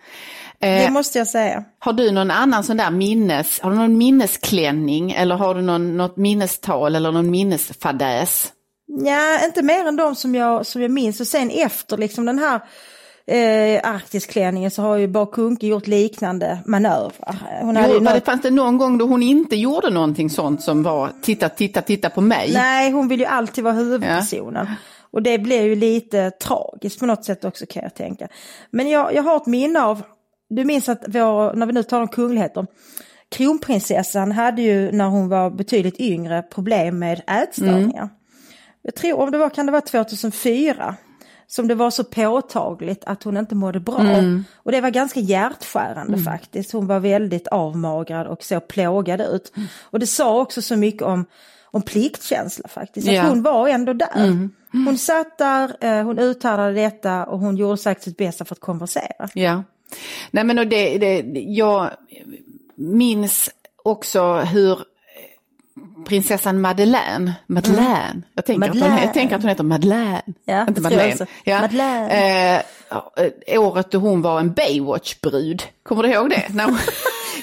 Det 0.63 0.85
Eh, 0.85 0.91
måste 0.91 1.19
jag 1.19 1.27
säga. 1.27 1.65
har 1.79 1.93
du 1.93 2.11
någon 2.11 2.31
annan 2.31 2.65
sån 2.65 2.77
där 2.77 2.91
minnes, 2.91 3.61
har 3.61 3.71
du 3.71 3.77
någon 3.77 3.99
minnesklänning 3.99 5.13
eller 5.13 5.35
har 5.37 5.55
du 5.55 5.63
någon, 5.63 5.97
något 5.97 6.17
minnestal 6.17 6.95
eller 6.97 7.13
någon 7.13 7.31
minnesfadäs? 7.31 8.53
Ja, 9.05 9.45
inte 9.45 9.63
mer 9.63 9.89
än 9.89 9.97
de 9.97 10.15
som 10.15 10.35
jag, 10.35 10.67
som 10.67 10.83
jag 10.83 10.91
minns. 10.91 11.21
Och 11.21 11.27
sen 11.27 11.51
efter 11.51 11.97
liksom 11.97 12.25
den 12.27 12.39
här 12.39 12.61
eh, 13.27 13.89
Arktisklänningen 13.95 14.71
så 14.71 14.83
har 14.83 14.97
ju 14.97 15.07
Bakunke 15.09 15.67
gjort 15.67 15.87
liknande 15.87 16.59
manövrar. 16.67 17.37
Hon 17.61 17.77
Jo, 17.77 17.83
var 17.83 17.95
det, 17.95 18.15
något, 18.15 18.25
fanns 18.25 18.43
det 18.43 18.51
någon 18.51 18.79
gång 18.79 18.99
då 18.99 19.07
hon 19.07 19.23
inte 19.23 19.57
gjorde 19.57 19.91
någonting 19.91 20.31
sånt 20.31 20.63
som 20.63 20.83
var 20.83 21.11
titta, 21.23 21.49
titta, 21.49 21.83
titta 21.83 22.11
på 22.11 22.21
mig? 22.21 22.51
nej, 22.55 22.91
hon 22.91 23.09
vill 23.09 23.21
ju 23.21 23.27
alltid 23.27 23.65
vara 23.65 23.75
huvudpersonen. 23.75 24.67
Och 25.11 25.23
det 25.23 25.39
blir 25.39 25.63
ju 25.63 25.77
lite 25.77 26.31
tragiskt 26.31 27.01
på 27.01 27.07
något 27.07 27.25
sätt 27.25 27.45
också 27.45 27.67
kan 27.67 27.83
jag 27.83 27.95
tänka. 27.95 28.29
Men 28.71 28.89
jag, 28.89 29.15
jag 29.15 29.23
har 29.23 29.37
ett 29.37 29.47
minne 29.47 29.83
av, 29.83 30.03
du 30.57 30.65
minns 30.65 30.89
att 30.89 31.05
vår, 31.07 31.55
när 31.55 31.67
vi 31.67 31.73
nu 31.73 31.83
talar 31.83 32.03
om 32.03 32.09
kungligheter, 32.09 32.67
kronprinsessan 33.29 34.33
hade 34.33 34.63
ju 34.63 34.93
när 34.93 35.07
hon 35.07 35.29
var 35.29 35.51
betydligt 35.51 36.01
yngre 36.01 36.43
problem 36.43 36.99
med 36.99 37.23
ätstörningar. 37.27 38.09
Jag 38.83 38.95
tror, 38.95 39.21
om 39.21 39.31
det 39.31 39.39
var, 39.39 39.51
kan 39.51 39.67
det 39.67 39.73
vara 39.73 39.83
2004, 39.83 40.97
som 41.47 41.69
det 41.69 41.75
var 41.75 41.91
så 41.91 42.05
påtagligt 42.05 43.05
att 43.05 43.23
hon 43.23 43.37
inte 43.37 43.55
mådde 43.55 43.81
bra. 43.81 44.01
Och 44.57 44.73
det 44.73 44.81
var 44.81 44.91
ganska 44.91 45.21
hjärtskärande 45.21 46.19
faktiskt. 46.19 46.73
Hon 46.73 46.87
var 46.87 47.01
väldigt 47.01 47.49
avmagrad 47.49 48.27
och 48.27 48.45
så 48.45 48.61
plågad 48.61 49.21
ut. 49.21 49.53
Och 49.83 49.99
det 49.99 50.07
sa 50.07 50.41
också 50.41 50.63
så 50.63 50.77
mycket 50.77 51.03
om, 51.03 51.25
om 51.71 51.83
pliktkänsla 51.83 52.69
faktiskt. 52.69 53.09
Att 53.09 53.15
Ja. 53.15 53.23
hon 53.29 53.43
var 53.43 53.69
ändå 53.69 53.93
där. 53.93 54.49
Hon 54.73 54.99
satt 54.99 55.39
där, 55.39 55.77
eh, 55.81 56.05
hon 56.05 56.19
uthärdade 56.19 56.73
detta 56.73 57.25
och 57.27 57.39
hon 57.39 57.57
gjorde 57.57 57.77
säkert 57.77 58.03
sitt 58.03 58.17
bästa 58.17 58.45
för 58.45 58.55
att 58.55 58.61
konversera. 58.61 59.29
Ja. 59.35 59.63
Nej 60.31 60.45
men 60.45 60.59
och 60.59 60.67
det, 60.67 60.99
det, 60.99 61.41
jag 61.41 61.91
minns 62.77 63.51
också 63.85 64.35
hur 64.37 64.79
prinsessan 66.09 66.61
Madeleine, 66.61 67.35
Madeleine, 67.47 68.23
jag, 68.35 68.45
tänker 68.45 68.69
Att 68.69 68.73
hon, 68.73 68.79
Madeleine. 68.81 69.05
jag 69.05 69.15
tänker 69.15 69.37
att 69.37 69.43
hon 69.43 69.49
heter 69.49 69.65
Madeleine, 69.65 70.23
Ja, 70.45 70.67
inte 70.69 70.81
Madeleine. 70.81 71.27
Ja. 71.45 71.61
Madeleine. 71.61 72.63
Eh, 73.47 73.61
året 73.61 73.91
då 73.91 73.99
hon 73.99 74.23
var 74.23 74.41
en 74.41 74.53
Baywatch-brud, 74.53 75.63
kommer 75.83 76.03
du 76.03 76.09
ihåg 76.13 76.31
det? 76.31 76.43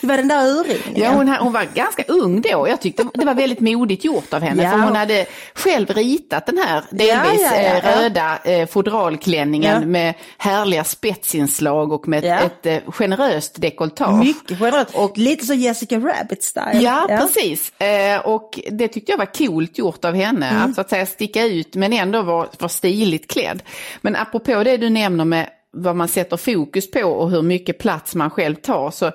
Det 0.01 0.07
var 0.07 0.17
den 0.17 0.27
där 0.27 0.45
urringningen. 0.47 1.03
Ja, 1.03 1.09
hon, 1.11 1.27
hon 1.27 1.53
var 1.53 1.63
ganska 1.73 2.03
ung 2.07 2.41
då. 2.41 2.67
Jag 2.69 2.81
tyckte 2.81 3.05
det 3.13 3.25
var 3.25 3.33
väldigt 3.33 3.59
modigt 3.59 4.03
gjort 4.05 4.33
av 4.33 4.41
henne. 4.41 4.63
Ja. 4.63 4.71
För 4.71 4.77
hon 4.77 4.95
hade 4.95 5.25
själv 5.53 5.89
ritat 5.89 6.45
den 6.45 6.57
här 6.57 6.83
delvis 6.89 7.41
Ja, 7.41 7.55
eh, 7.55 7.77
ja. 7.83 8.01
röda 8.01 8.39
eh, 8.43 8.67
fodralklänningen 8.67 9.91
med 9.91 10.13
härliga 10.37 10.83
spetsinslag 10.83 11.91
och 11.91 12.07
med 12.07 12.25
ett, 12.25 12.43
ett 12.65 12.65
eh, 12.85 12.91
generöst 12.91 13.61
dekolletage. 13.61 14.25
Mycket 14.25 14.59
generöst. 14.59 14.95
Och 14.95 15.17
lite 15.17 15.45
så 15.45 15.53
Jessica 15.53 15.95
Rabbit-style. 15.95 16.79
Ja, 16.81 17.05
precis. 17.07 17.79
Eh, 17.79 18.19
och 18.19 18.59
det 18.71 18.87
tyckte 18.87 19.11
jag 19.11 19.17
var 19.17 19.25
coolt 19.37 19.77
gjort 19.77 20.05
av 20.05 20.13
henne, 20.15 20.49
Mm. 20.49 20.69
att 20.69 20.75
så 20.75 20.81
att 20.81 20.89
säga 20.89 21.05
sticka 21.05 21.43
ut 21.45 21.75
men 21.75 21.93
ändå 21.93 22.21
vara 22.21 22.47
var 22.59 22.67
stiligt 22.67 23.31
klädd. 23.31 23.63
Men 24.01 24.15
apropå 24.15 24.63
det 24.63 24.77
du 24.77 24.89
nämner 24.89 25.25
med 25.25 25.49
vad 25.71 25.95
man 25.95 26.07
sätter 26.07 26.37
fokus 26.37 26.91
på 26.91 27.03
och 27.03 27.29
hur 27.31 27.41
mycket 27.41 27.77
plats 27.77 28.15
man 28.15 28.29
själv 28.29 28.55
tar, 28.55 28.91
så 28.91 29.11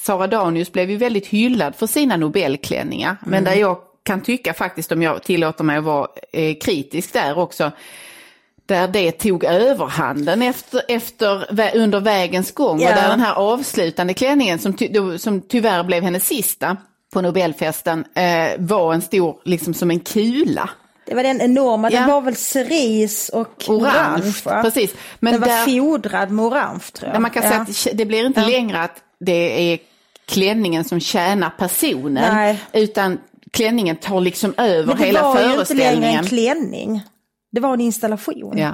Sara 0.00 0.26
Danius 0.26 0.72
blev 0.72 0.90
ju 0.90 0.96
väldigt 0.96 1.26
hyllad 1.26 1.76
för 1.76 1.86
sina 1.86 2.16
Nobelklänningar. 2.16 3.16
Men 3.20 3.34
Mm. 3.34 3.44
där 3.44 3.60
jag 3.60 3.78
kan 4.02 4.20
tycka 4.20 4.54
faktiskt, 4.54 4.92
om 4.92 5.02
jag 5.02 5.22
tillåter 5.22 5.64
mig 5.64 5.76
att 5.76 5.84
vara 5.84 6.08
eh, 6.32 6.54
kritisk 6.56 7.12
där 7.12 7.38
också, 7.38 7.72
där 8.66 8.88
det 8.88 9.12
tog 9.12 9.44
överhanden 9.44 10.42
efter, 10.42 10.82
efter, 10.88 11.44
under 11.76 12.00
vägens 12.00 12.52
gång 12.54 12.80
Ja. 12.80 12.88
och 12.88 12.94
där 12.94 13.08
den 13.08 13.20
här 13.20 13.34
avslutande 13.34 14.14
klänningen 14.14 14.58
som, 14.58 14.72
ty, 14.72 14.88
som 15.18 15.40
tyvärr 15.40 15.84
blev 15.84 16.02
hennes 16.02 16.26
sista, 16.26 16.76
på 17.12 17.20
Nobelfesten 17.20 18.04
eh, 18.14 18.50
var 18.58 18.94
en 18.94 19.00
stor, 19.02 19.40
liksom 19.44 19.74
som 19.74 19.90
en 19.90 20.00
kula. 20.00 20.70
Det 21.08 21.14
var 21.14 21.22
den 21.22 21.40
enorma, 21.40 21.90
Ja. 21.90 21.98
den 22.00 22.08
var 22.10 22.20
väl 22.20 22.36
cerise 22.36 23.32
och 23.32 23.64
Orange, 23.68 24.32
orange. 24.46 24.62
precis. 24.62 24.94
Men 25.20 25.32
den 25.32 25.40
var 25.40 25.48
där- 25.48 25.64
fodrad 25.80 26.30
med 26.30 26.44
orange 26.44 26.84
tror 26.92 27.12
jag. 27.12 27.22
Man 27.22 27.30
kan 27.30 27.42
Ja. 27.42 27.48
säga 27.48 27.60
att 27.60 27.98
det 27.98 28.04
blir 28.06 28.26
inte 28.26 28.40
Ja. 28.40 28.46
längre 28.48 28.80
att 28.82 28.96
det 29.20 29.72
är 29.72 29.78
klänningen 30.26 30.84
som 30.84 31.00
tjänar 31.00 31.50
personen, 31.58 32.34
Nej. 32.36 32.60
utan 32.72 33.18
klänningen 33.52 33.96
tar 33.96 34.20
liksom 34.20 34.54
över 34.56 34.86
Men 34.86 34.96
det 34.96 35.04
hela 35.04 35.22
var 35.22 35.28
ju 35.28 35.34
inte 35.36 35.46
längre 35.46 35.64
föreställningen. 35.66 36.18
en 36.18 36.26
klänning. 36.26 37.02
Det 37.52 37.60
var 37.60 37.72
en 37.74 37.80
installation. 37.80 38.58
Ja. 38.58 38.70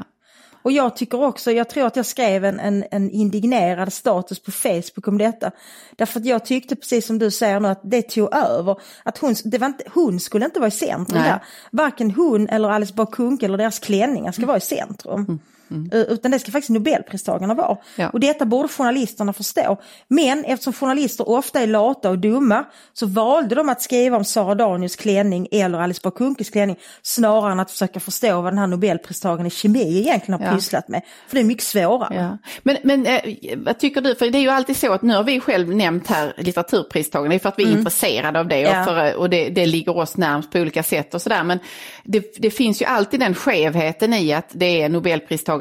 Och 0.65 0.73
jag 0.73 0.97
tycker 0.97 1.23
också, 1.23 1.53
jag 1.53 1.69
tror 1.69 1.87
att 1.87 1.97
jag 1.97 2.07
skrev 2.07 2.45
en, 2.45 2.61
en, 2.61 2.85
en 2.91 3.11
indignerad 3.11 3.93
status 3.93 4.39
på 4.41 4.53
Facebook 4.53 5.09
om 5.09 5.19
detta. 5.19 5.51
Därför 5.97 6.21
att 6.21 6.27
jag 6.27 6.45
tyckte 6.45 6.77
precis 6.77 7.07
som 7.07 7.19
du 7.19 7.31
säger 7.31 7.61
nu 7.61 7.69
att 7.69 7.81
det 7.83 8.03
tog 8.03 8.35
över. 8.35 8.77
Att 9.03 9.19
hon, 9.19 9.35
det 9.45 9.59
var 9.59 9.67
inte, 9.67 9.85
hon 9.95 10.21
skulle 10.21 10.45
inte 10.45 10.61
vara 10.61 10.69
i 10.69 10.71
centrum 10.71 11.19
Nej. 11.19 11.29
där. 11.29 11.45
Varken 11.71 12.11
hon 12.11 12.49
eller 12.49 12.69
Alice 12.69 12.95
Bah 12.95 13.11
Kuhnke 13.11 13.47
eller 13.47 13.59
deras 13.59 13.79
klänningar 13.79 14.33
ska 14.33 14.47
vara 14.47 14.57
i 14.57 14.61
centrum. 14.61 15.39
Eh, 15.93 16.01
Utan 16.01 16.31
det 16.31 16.39
ska 16.39 16.51
faktiskt 16.53 16.71
Nobelpristagarna 16.71 17.55
vara. 17.55 17.67
Mm. 17.69 17.79
Ja. 17.97 18.09
Och 18.09 18.21
detta 18.21 18.45
borde 18.45 18.69
journalisterna 18.69 19.33
förstå. 19.33 19.77
Men 20.09 20.45
eftersom 20.45 20.73
journalister 20.73 21.29
ofta 21.29 21.61
är 21.61 21.67
lata 21.67 22.11
och 22.11 22.19
dumma 22.19 22.65
så 22.93 23.07
valde 23.07 23.55
de 23.55 23.69
att 23.69 23.83
skriva 23.83 24.17
om 24.17 24.25
Sara 24.25 24.55
Danius 24.55 24.97
klänning 24.97 25.49
eller 25.51 25.79
Alice 25.79 26.01
Bah 26.05 26.11
Kuhnkes 26.11 26.51
klänning 26.51 26.77
snarare 27.03 27.53
än 27.53 27.61
att 27.61 27.71
försöka 27.71 28.01
förstå 28.01 28.41
vad 28.41 28.53
den 28.53 28.59
här 28.59 28.67
Nobelpristagaren 28.67 29.47
i 29.47 29.51
kemi 29.51 29.99
egentligen 30.01 30.41
har 30.41 30.47
Ja. 30.51 30.57
pysslat 30.57 30.89
med. 30.89 31.03
För 31.29 31.37
det 31.37 31.41
är 31.43 31.45
mycket 31.45 31.65
svårare. 31.65 32.15
Ja. 32.15 32.39
Men, 32.63 32.77
men 32.83 33.07
eh, 33.07 33.21
vad 33.57 33.79
tycker 33.79 34.01
du, 34.01 34.15
för 34.15 34.31
det 34.31 34.39
är 34.39 34.43
ju 34.43 34.49
alltid 34.51 34.77
så 34.77 34.93
att 34.93 35.03
nu 35.03 35.15
har 35.15 35.25
vi 35.25 35.41
själv 35.41 35.75
nämnt 35.75 36.07
här 36.07 36.33
litteraturpristagarna, 36.37 37.29
det 37.29 37.35
är 37.35 37.39
för 37.39 37.49
att 37.49 37.59
vi 37.59 37.63
är 37.65 37.73
intresserade 37.79 38.41
av 38.41 38.49
det 38.49 38.67
och, 38.67 38.75
Mm. 38.75 38.79
Ja. 38.79 38.85
för, 38.85 39.17
och 39.17 39.31
det, 39.31 39.49
det 39.49 39.67
ligger 39.67 39.97
oss 39.97 40.17
närmst 40.17 40.51
på 40.51 40.59
olika 40.59 40.83
sätt 40.83 41.15
och 41.15 41.23
sådär. 41.23 41.43
Men 41.45 41.59
det, 42.05 42.37
det 42.43 42.51
finns 42.51 42.83
ju 42.83 42.87
alltid 42.87 43.21
den 43.21 43.35
skevheten 43.35 44.15
i 44.15 44.33
att 44.33 44.49
det 44.53 44.83
är 44.83 44.89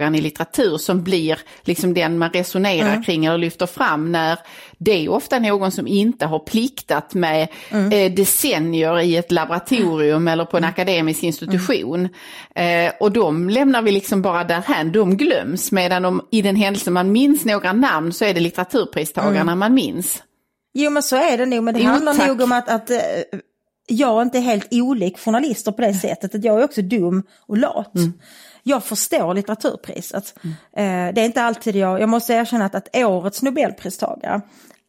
Nobelpristagaren 0.09 0.15
i 0.15 0.21
litteratur 0.21 0.77
som 0.77 1.03
blir 1.03 1.39
liksom 1.63 1.93
den 1.93 2.17
man 2.17 2.29
resonerar 2.29 2.89
Mm. 2.89 3.03
kring 3.03 3.25
eller 3.25 3.37
lyfter 3.37 3.65
fram 3.65 4.11
när 4.11 4.39
det 4.77 4.91
är 4.91 5.09
ofta 5.09 5.39
någon 5.39 5.71
som 5.71 5.87
inte 5.87 6.25
har 6.25 6.39
pliktat 6.39 7.13
med 7.13 7.47
Mm. 7.71 7.91
eh, 7.91 8.11
decennier 8.15 8.99
i 8.99 9.15
ett 9.17 9.31
laboratorium 9.31 10.27
eller 10.27 10.45
på 10.45 10.57
en 10.57 10.63
akademisk 10.63 11.23
institution. 11.23 12.09
Eh, 12.55 12.91
och 12.99 13.11
de 13.11 13.49
lämnar 13.49 13.81
vi 13.81 13.91
liksom 13.91 14.21
bara 14.21 14.43
därhän, 14.43 14.91
de 14.91 15.17
glöms. 15.17 15.71
Medan 15.71 16.01
de, 16.03 16.21
i 16.31 16.41
den 16.41 16.55
händelse 16.55 16.91
man 16.91 17.11
minns 17.11 17.45
några 17.45 17.73
namn 17.73 18.13
så 18.13 18.25
är 18.25 18.33
det 18.33 18.39
litteraturpristagarna 18.39 19.41
Mm. 19.51 19.59
man 19.59 19.73
minns. 19.73 20.23
Jo 20.73 20.89
men 20.91 21.03
så 21.03 21.15
är 21.15 21.37
det 21.37 21.45
nog, 21.45 21.63
men 21.63 21.73
det 21.73 21.79
Jo, 21.79 21.85
handlar 21.89 22.13
tack. 22.13 22.27
nog 22.27 22.41
om 22.41 22.51
att, 22.51 22.69
att 22.69 22.89
eh, 22.89 22.97
jag 23.87 24.21
inte 24.21 24.37
är 24.37 24.41
helt 24.41 24.67
olik 24.73 25.19
journalister 25.19 25.71
på 25.71 25.81
det 25.81 25.93
sättet. 25.93 26.35
Att 26.35 26.43
jag 26.43 26.59
är 26.59 26.63
också 26.65 26.81
dum 26.81 27.23
och 27.47 27.57
lat. 27.57 27.95
Mm. 27.95 28.13
Jag 28.63 28.83
förstår 28.83 29.33
litteraturpriset. 29.33 30.35
Eh, 30.43 31.13
det 31.13 31.21
är 31.21 31.25
inte 31.25 31.43
alltid 31.43 31.75
jag, 31.75 32.01
jag 32.01 32.09
måste 32.09 32.33
erkänna 32.33 32.65
att, 32.65 32.75
att 32.75 32.95
årets 32.95 33.41
Nobelpristagare, 33.41 34.41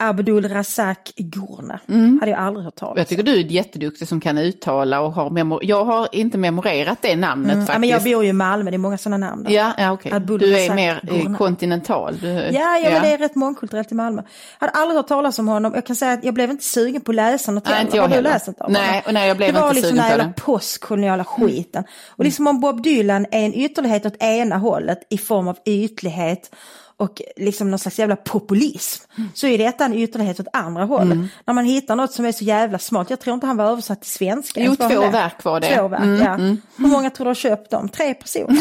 Abdul 0.08 0.48
Razak 0.48 1.12
Gurna, 1.16 1.80
hade 2.20 2.30
jag 2.30 2.40
aldrig 2.40 2.64
hört 2.64 2.76
talas 2.76 2.92
Mm. 2.92 2.98
Jag 3.00 3.08
tycker 3.08 3.22
du 3.22 3.32
är 3.32 3.44
jätteduktig 3.44 4.08
som 4.08 4.20
kan 4.20 4.38
uttala 4.38 5.00
och 5.00 5.12
har 5.12 5.30
memor- 5.30 5.60
Jag 5.64 5.84
har 5.84 6.08
inte 6.12 6.38
memorerat 6.38 6.98
det 7.02 7.16
namnet 7.16 7.46
Mm. 7.52 7.60
Ja, 7.60 7.66
faktiskt. 7.66 7.80
men 7.80 7.88
jag 7.88 8.02
bor 8.02 8.24
ju 8.24 8.30
i 8.30 8.32
Malmö, 8.32 8.70
det 8.70 8.76
är 8.76 8.78
många 8.78 8.98
sådana 8.98 9.26
namn 9.30 9.44
där. 9.44 9.50
Ja, 9.50 9.72
ja 9.78 9.92
okej. 9.92 10.12
Abdul 10.12 10.38
Du 10.40 10.56
är 10.56 10.60
Razak 10.62 10.76
mer 10.76 11.00
eh, 11.08 11.16
Gurna. 11.22 11.38
kontinental. 11.38 12.18
Du, 12.20 12.28
Ja, 12.28 12.78
ja, 12.78 12.90
men 12.90 13.02
det 13.02 13.08
är 13.12 13.18
rätt 13.18 13.34
mångkulturellt 13.34 13.92
i 13.92 13.94
Malmö. 13.94 14.22
Jag 14.60 14.66
hade 14.66 14.78
aldrig 14.78 14.96
hört 14.96 15.08
talas 15.08 15.38
om 15.38 15.48
honom. 15.48 15.72
Jag 15.74 15.86
kan 15.86 15.96
säga 15.96 16.12
att 16.12 16.24
jag 16.24 16.34
blev 16.34 16.50
inte 16.50 16.64
sugen 16.64 17.00
på 17.00 17.10
att 17.10 17.14
läsa 17.16 17.52
något 17.52 17.64
Nej, 17.68 17.82
inte 17.82 17.96
jag 17.96 18.02
Har 18.02 18.08
du 18.08 18.14
heller. 18.14 18.30
läst 18.30 18.46
något 18.46 18.60
av 18.60 18.70
Nej, 18.70 18.82
honom? 18.88 19.14
nej, 19.14 19.28
jag 19.28 19.36
blev 19.36 19.52
Det 19.54 19.60
var 19.60 19.68
inte 19.68 19.74
liksom 19.74 19.88
sugen 19.90 19.96
den 19.96 20.04
här 20.04 20.10
jävla 20.10 20.24
det. 20.24 20.28
Mm. 20.28 20.34
postkoloniala 20.44 21.24
skiten. 21.24 21.84
Och 22.08 22.24
liksom 22.24 22.46
om 22.46 22.60
Bob 22.60 22.82
Dylan 22.82 23.26
är 23.30 23.44
en 23.44 23.54
ytterlighet 23.54 24.06
åt 24.06 24.22
ena 24.22 24.56
hållet 24.58 24.98
i 25.10 25.18
form 25.18 25.48
av 25.48 25.56
ytlighet 25.66 26.50
och 26.96 27.22
liksom 27.36 27.70
någon 27.70 27.78
slags 27.78 27.98
jävla 27.98 28.16
populism. 28.16 29.04
Mm. 29.18 29.30
Så 29.34 29.46
är 29.46 29.58
detta 29.58 29.84
en 29.84 29.94
ytterlighet 29.94 30.40
åt 30.40 30.46
andra 30.52 30.84
hållet. 30.84 31.18
När 31.46 31.54
man 31.54 31.64
hittar 31.64 31.96
något 31.96 32.12
som 32.12 32.24
är 32.24 32.32
så 32.32 32.44
jävla 32.44 32.78
smart. 32.78 33.10
Jag 33.10 33.20
tror 33.20 33.34
inte 33.34 33.46
han 33.46 33.56
var 33.56 33.64
översatt 33.64 34.02
till 34.02 34.10
svenska. 34.10 34.60
Jo, 34.64 34.76
två 34.76 34.88
det? 34.88 35.08
verk 35.08 35.44
var 35.44 35.60
det. 35.60 35.76
Två 35.76 35.88
verk, 35.88 36.02
Mm, 36.02 36.22
ja. 36.22 36.36
Hur 36.76 36.88
många 36.88 37.10
tror 37.10 37.24
du 37.24 37.28
har 37.30 37.34
köpt 37.34 37.70
dem? 37.70 37.88
Tre 37.88 38.14
personer. 38.14 38.56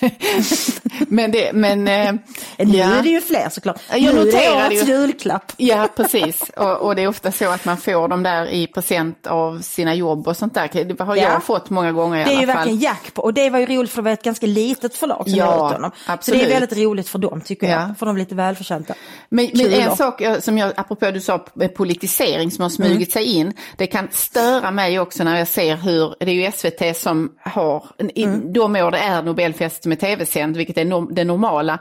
Men 1.08 1.30
det, 1.32 1.52
men... 1.52 1.88
Eh, 1.88 2.12
Nu 2.58 2.78
ja. 2.78 2.84
är 2.86 3.02
det 3.02 3.08
ju 3.08 3.20
fler 3.20 3.48
såklart. 3.48 3.80
Jag 3.90 4.14
nu 4.14 4.20
är 4.28 4.32
det 4.32 4.52
årets 4.66 4.88
ju- 4.88 4.92
julklapp. 4.92 5.52
Ja, 5.56 5.88
precis. 5.96 6.42
Och, 6.56 6.76
och 6.76 6.96
det 6.96 7.02
är 7.02 7.08
ofta 7.08 7.32
så 7.32 7.48
att 7.50 7.64
man 7.64 7.76
får 7.76 8.08
dem 8.08 8.22
där 8.22 8.46
i 8.46 8.66
present 8.66 9.26
av 9.26 9.60
sina 9.60 9.94
jobb 9.94 10.28
och 10.28 10.36
sånt 10.36 10.54
där. 10.54 10.70
Det 10.84 11.00
har 11.00 11.16
Ja. 11.16 11.22
jag 11.22 11.42
fått 11.44 11.70
många 11.70 11.92
gånger 11.92 12.20
i 12.20 12.24
Det 12.24 12.30
är 12.30 12.32
alla 12.32 12.40
ju 12.40 12.46
fall. 12.46 12.56
verkligen 12.56 12.78
jack 12.78 13.14
på 13.14 13.22
och 13.22 13.34
det 13.34 13.50
var 13.50 13.58
ju 13.58 13.66
roligt 13.66 13.90
för 13.90 13.96
det 13.96 14.04
var 14.04 14.10
ett 14.12 14.22
ganska 14.22 14.46
litet 14.46 14.94
förlag 14.96 15.22
som 15.30 15.38
Ja, 15.38 15.68
honom. 15.72 15.90
Så 16.06 16.12
absolut. 16.12 16.40
det 16.40 16.46
är 16.46 16.60
väldigt 16.60 16.78
roligt 16.78 17.08
för 17.08 17.18
dem 17.18 17.40
tycker 17.40 17.65
jag, 17.65 17.65
Ja. 17.70 17.94
för 17.98 18.06
de 18.06 18.14
är 18.16 18.20
lite 18.20 18.34
välförtjänta. 18.34 18.94
Men, 19.28 19.48
men 19.54 19.72
en 19.72 19.96
sak 19.96 20.20
eh, 20.20 20.38
som 20.40 20.58
jag, 20.58 20.72
apropå 20.76 21.10
du 21.10 21.20
sa 21.20 21.44
med 21.54 21.74
politisering 21.74 22.50
som 22.50 22.62
har 22.62 22.70
smugit 22.70 22.96
Mm. 22.96 23.06
sig 23.06 23.24
in, 23.24 23.52
det 23.76 23.86
kan 23.86 24.08
störa 24.12 24.70
mig 24.70 24.98
också 25.00 25.24
när 25.24 25.38
jag 25.38 25.48
ser 25.48 25.76
hur, 25.76 26.14
det 26.20 26.30
är 26.30 26.34
ju 26.34 26.52
SVT 26.52 26.96
som 26.96 27.32
har, 27.40 27.84
i 28.14 28.24
Mm. 28.24 28.52
de 28.52 28.76
år 28.76 28.90
det 28.90 28.98
är 28.98 29.22
Nobelfest 29.22 29.86
är 29.86 29.96
tv-sänd, 29.96 30.56
vilket 30.56 30.78
är 30.78 30.84
norm, 30.84 31.08
det 31.10 31.24
normala, 31.24 31.78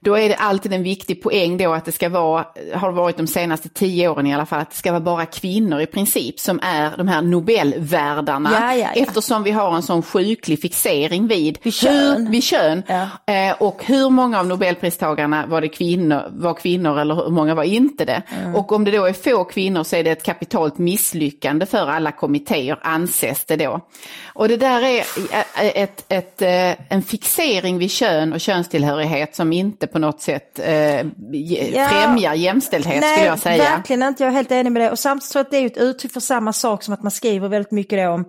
då 0.00 0.14
är 0.14 0.28
det 0.28 0.34
alltid 0.34 0.72
en 0.72 0.82
viktig 0.82 1.22
poäng 1.22 1.56
då 1.56 1.72
att 1.72 1.84
det 1.84 1.92
ska 1.92 2.08
vara, 2.08 2.44
har 2.74 2.92
varit 2.92 3.16
de 3.16 3.26
senaste 3.26 3.68
tio 3.68 4.08
åren 4.08 4.26
i 4.26 4.34
alla 4.34 4.46
fall, 4.46 4.60
att 4.60 4.70
det 4.70 4.76
ska 4.76 4.90
vara 4.90 5.00
bara 5.00 5.26
kvinnor 5.26 5.80
i 5.80 5.86
princip 5.86 6.40
som 6.40 6.60
är 6.62 6.96
de 6.96 7.08
här 7.08 7.22
Nobelvärdarna. 7.22 8.50
Ja, 8.52 8.74
ja, 8.74 8.90
ja. 8.94 9.02
Eftersom 9.02 9.42
vi 9.42 9.50
har 9.50 9.76
en 9.76 9.82
sån 9.82 10.02
sjuklig 10.02 10.60
fixering 10.62 11.26
vid, 11.26 11.58
Vid 11.62 11.74
kön. 11.74 12.26
Hur, 12.26 12.32
vid 12.32 12.42
kön. 12.42 12.82
Eh, 13.26 13.54
och 13.58 13.84
hur 13.84 14.10
många 14.10 14.40
av 14.40 14.46
Nobelpristagarna 14.46 15.46
var 15.46 15.60
det 15.60 15.68
kvinnor, 15.68 16.22
var 16.30 16.54
kvinnor 16.54 16.98
eller 16.98 17.14
hur 17.14 17.30
många 17.30 17.54
var 17.54 17.64
inte 17.64 18.04
det? 18.04 18.22
Mm. 18.42 18.54
Och 18.54 18.72
om 18.72 18.84
det 18.84 18.90
då 18.90 19.04
är 19.04 19.12
få 19.12 19.44
kvinnor 19.44 19.84
så 19.84 19.96
är 19.96 20.04
det 20.04 20.10
ett 20.10 20.22
kapitalt 20.22 20.78
misslyckande 20.78 21.66
för 21.66 21.86
alla 21.86 22.12
kommittéer 22.12 22.78
anses 22.82 23.44
det 23.44 23.56
då. 23.56 23.80
Och 24.26 24.48
det 24.48 24.56
där 24.56 24.82
är 24.82 24.98
eh, 24.98 25.82
ett, 25.82 26.04
ett, 26.08 26.42
eh, 26.42 26.92
en 26.92 27.02
fixering 27.02 27.78
vid 27.78 27.90
kön 27.90 28.32
och 28.32 28.40
könstillhörighet 28.40 29.36
som 29.36 29.52
inte 29.52 29.86
på 29.92 29.98
något 29.98 30.20
sätt 30.20 30.58
eh, 30.58 31.00
Ja. 31.32 31.88
främjar 31.88 32.34
jämställdhet 32.34 33.00
Nej, 33.00 33.12
skulle 33.12 33.26
jag 33.28 33.38
säga. 33.38 33.62
verkligen 33.76 34.02
inte, 34.02 34.22
jag 34.22 34.30
är 34.30 34.34
helt 34.36 34.52
enig 34.52 34.72
med 34.72 34.82
det. 34.82 34.90
Och 34.90 34.98
samtidigt 34.98 35.30
tror 35.32 35.40
jag 35.40 35.44
att 35.46 35.50
det 35.50 35.56
är 35.58 35.66
ett 35.66 35.90
uttryck 35.90 36.12
för 36.12 36.20
samma 36.20 36.52
sak 36.52 36.82
som 36.82 36.94
att 36.94 37.02
man 37.02 37.10
skriver 37.10 37.48
väldigt 37.48 37.70
mycket 37.72 38.08
om 38.08 38.24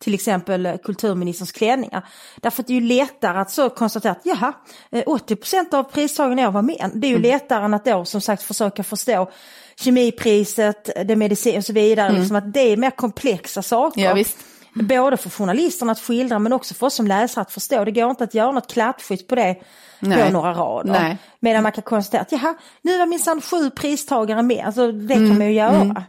till 0.00 0.14
exempel 0.14 0.66
eh, 0.66 0.76
kulturministerns 0.84 1.52
klänningar. 1.52 2.04
Därför 2.36 2.62
att 2.62 2.66
det 2.66 2.72
är 2.72 2.80
ju 2.80 2.86
lättare 2.86 3.38
att 3.38 3.50
så 3.50 3.70
konstatera 3.70 4.12
att 4.12 4.20
jaha, 4.22 4.52
eh, 4.92 5.02
80% 5.06 5.74
av 5.74 5.82
pristagarna 5.82 6.42
i 6.42 6.46
år 6.46 6.50
var 6.50 6.62
män. 6.62 6.90
Det 6.94 7.06
är 7.06 7.08
ju 7.10 7.16
Mm. 7.16 7.30
lättare 7.30 7.64
än 7.64 7.74
att 7.74 7.84
då 7.84 8.04
som 8.04 8.20
sagt 8.20 8.42
försöka 8.42 8.82
förstå 8.84 9.30
kemipriset, 9.80 10.90
det 11.08 11.16
medicin 11.16 11.56
och 11.58 11.64
så 11.64 11.72
vidare. 11.72 12.12
Liksom 12.12 12.36
att 12.36 12.52
det 12.54 12.60
är 12.60 12.76
mer 12.76 12.90
komplexa 12.90 13.62
saker. 13.62 14.00
Mm. 14.00 14.18
Ja. 14.18 14.24
Både 14.74 15.16
för 15.16 15.30
journalisterna 15.30 15.92
att 15.92 16.00
skildra 16.00 16.38
men 16.38 16.52
också 16.52 16.74
för 16.74 16.86
oss 16.86 16.94
som 16.94 17.06
läsare 17.06 17.42
att 17.42 17.52
förstå. 17.52 17.84
Det 17.84 17.90
går 17.90 18.10
inte 18.10 18.24
att 18.24 18.34
göra 18.34 18.52
något 18.52 18.72
klappskytt 18.72 19.28
på 19.28 19.34
det 19.34 19.56
Nej. 20.00 20.26
på 20.26 20.32
några 20.32 20.52
rader. 20.52 20.92
Nej. 20.92 21.16
Medan 21.40 21.62
man 21.62 21.72
kan 21.72 21.82
konstatera 21.82 22.22
att 22.22 22.32
jaha, 22.32 22.54
nu 22.82 22.98
var 22.98 23.06
minsann 23.06 23.40
sju 23.40 23.70
pristagare 23.70 24.42
med. 24.42 24.64
Alltså 24.66 24.92
det 24.92 25.14
Mm. 25.14 25.28
kan 25.28 25.38
man 25.38 25.46
ju 25.46 25.52
göra. 25.52 26.04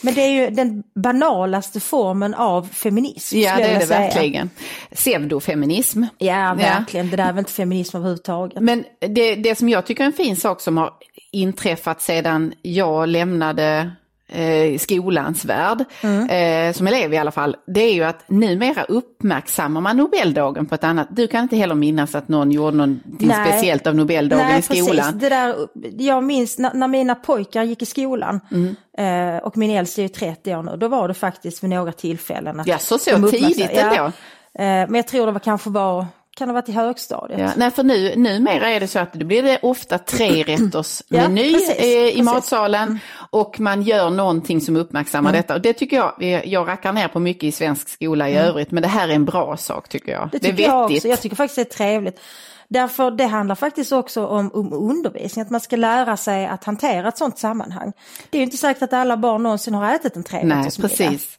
Men 0.00 0.14
det 0.14 0.20
är 0.20 0.28
ju 0.30 0.50
den 0.50 0.82
banalaste 0.94 1.80
formen 1.80 2.34
av 2.34 2.68
feminism. 2.72 3.38
Ja, 3.38 3.56
det 3.56 3.62
är 3.62 3.78
det 3.80 3.86
säga. 3.86 4.00
verkligen. 4.00 4.50
Pseudofeminism. 4.94 6.02
Ja, 6.18 6.54
verkligen. 6.58 7.10
Det 7.10 7.16
där 7.16 7.24
är 7.28 7.32
väl 7.32 7.38
inte 7.38 7.52
feminism 7.52 7.96
överhuvudtaget. 7.96 8.62
Men 8.62 8.84
det, 9.00 9.34
det 9.34 9.58
som 9.58 9.68
jag 9.68 9.86
tycker 9.86 10.02
är 10.02 10.06
en 10.06 10.12
fin 10.12 10.36
sak 10.36 10.60
som 10.60 10.76
har 10.76 10.90
inträffat 11.32 12.02
sedan 12.02 12.52
jag 12.62 13.08
lämnade 13.08 13.90
eh, 14.34 14.78
skolans 14.78 15.44
värld, 15.44 15.84
eh, 16.02 16.72
som 16.72 16.86
elev 16.86 17.14
i 17.14 17.18
alla 17.18 17.30
fall, 17.30 17.56
det 17.66 17.80
är 17.80 17.92
ju 17.94 18.04
att 18.04 18.24
numera 18.28 18.84
uppmärksammar 18.84 19.80
man 19.80 19.96
Nobeldagen 19.96 20.66
på 20.66 20.74
ett 20.74 20.84
annat... 20.84 21.08
Du 21.10 21.26
kan 21.26 21.42
inte 21.42 21.56
heller 21.56 21.74
minnas 21.74 22.14
att 22.14 22.28
någon 22.28 22.50
gjorde 22.50 22.76
någonting 22.76 23.28
Nej. 23.28 23.48
speciellt 23.48 23.86
av 23.86 23.94
Nobeldagen 23.94 24.46
Nej, 24.46 24.58
i 24.58 24.62
skolan? 24.62 25.04
Precis. 25.04 25.20
Det 25.20 25.28
där, 25.28 25.56
jag 25.98 26.24
minns 26.24 26.58
när, 26.58 26.74
när 26.74 26.88
mina 26.88 27.14
pojkar 27.14 27.62
gick 27.62 27.82
i 27.82 27.86
skolan 27.86 28.40
Mm. 28.50 29.36
eh, 29.36 29.42
och 29.42 29.56
min 29.56 29.70
äldste 29.70 30.00
är 30.00 30.02
ju 30.02 30.08
30 30.08 30.54
år 30.54 30.62
nu, 30.62 30.76
då 30.76 30.88
var 30.88 31.08
det 31.08 31.14
faktiskt 31.14 31.64
vid 31.64 31.70
några 31.70 31.92
tillfällen. 31.92 32.60
att 32.60 32.66
Ja, 32.66 32.78
så, 32.78 32.98
så 32.98 33.28
tidigt 33.28 33.70
ändå? 33.70 34.04
Eh, 34.04 34.10
men 34.54 34.94
jag 34.94 35.06
tror 35.06 35.26
det 35.26 35.32
var 35.32 35.40
kanske 35.40 35.70
var 35.70 36.06
kan 36.36 36.48
det 36.48 36.52
ha 36.54 36.60
varit 36.60 36.68
i 36.68 36.72
högstadiet? 36.72 37.40
Ja, 37.40 37.50
nej, 37.56 37.70
för 37.70 37.82
nu, 37.82 38.16
numera 38.16 38.68
är 38.70 38.80
det 38.80 38.88
så 38.88 38.98
att 38.98 39.12
det 39.12 39.24
blir 39.24 39.42
det 39.42 39.58
ofta 39.62 39.98
tre 39.98 40.42
rätters 40.46 41.02
Ja, 41.08 41.28
meny 41.28 41.52
precis, 41.52 41.70
eh, 41.78 41.86
i 41.86 42.04
precis. 42.10 42.24
matsalen 42.24 42.98
och 43.30 43.60
man 43.60 43.82
gör 43.82 44.10
någonting 44.10 44.60
som 44.60 44.76
uppmärksammar 44.76 45.32
detta. 45.32 45.54
Och 45.54 45.60
det 45.60 45.72
tycker 45.72 45.96
jag, 45.96 46.42
jag 46.46 46.68
rackar 46.68 46.92
ner 46.92 47.08
på 47.08 47.18
mycket 47.20 47.44
i 47.44 47.52
svensk 47.52 47.88
skola 47.88 48.28
i 48.30 48.36
övrigt, 48.36 48.70
men 48.70 48.82
det 48.82 48.88
här 48.88 49.08
är 49.08 49.12
en 49.12 49.24
bra 49.24 49.56
sak 49.56 49.88
tycker 49.88 50.12
jag. 50.12 50.28
Det 50.32 50.38
Det, 50.38 50.48
tycker 50.50 50.64
är 50.64 50.68
jag 50.68 50.82
vettigt. 50.82 50.96
också. 50.98 51.08
Jag 51.08 51.20
tycker 51.20 51.36
faktiskt 51.36 51.56
det 51.56 51.62
är 51.62 51.76
trevligt. 51.76 52.20
Därför 52.68 53.10
det 53.10 53.24
handlar 53.26 53.54
faktiskt 53.54 53.92
också 53.92 54.26
om, 54.26 54.50
om 54.54 54.72
undervisning, 54.72 55.42
att 55.42 55.50
man 55.50 55.60
ska 55.60 55.76
lära 55.76 56.16
sig 56.16 56.46
att 56.46 56.64
hantera 56.64 57.08
ett 57.08 57.18
sådant 57.18 57.38
sammanhang. 57.38 57.92
Det 58.30 58.38
är 58.38 58.40
ju 58.40 58.44
inte 58.44 58.56
säkert 58.56 58.82
att 58.82 58.92
alla 58.92 59.16
barn 59.16 59.42
någonsin 59.42 59.74
har 59.74 59.94
ätit 59.94 60.16
en 60.16 60.24
Nej, 60.30 60.40
trerättersmiddag. 60.40 60.88
precis. 60.88 61.38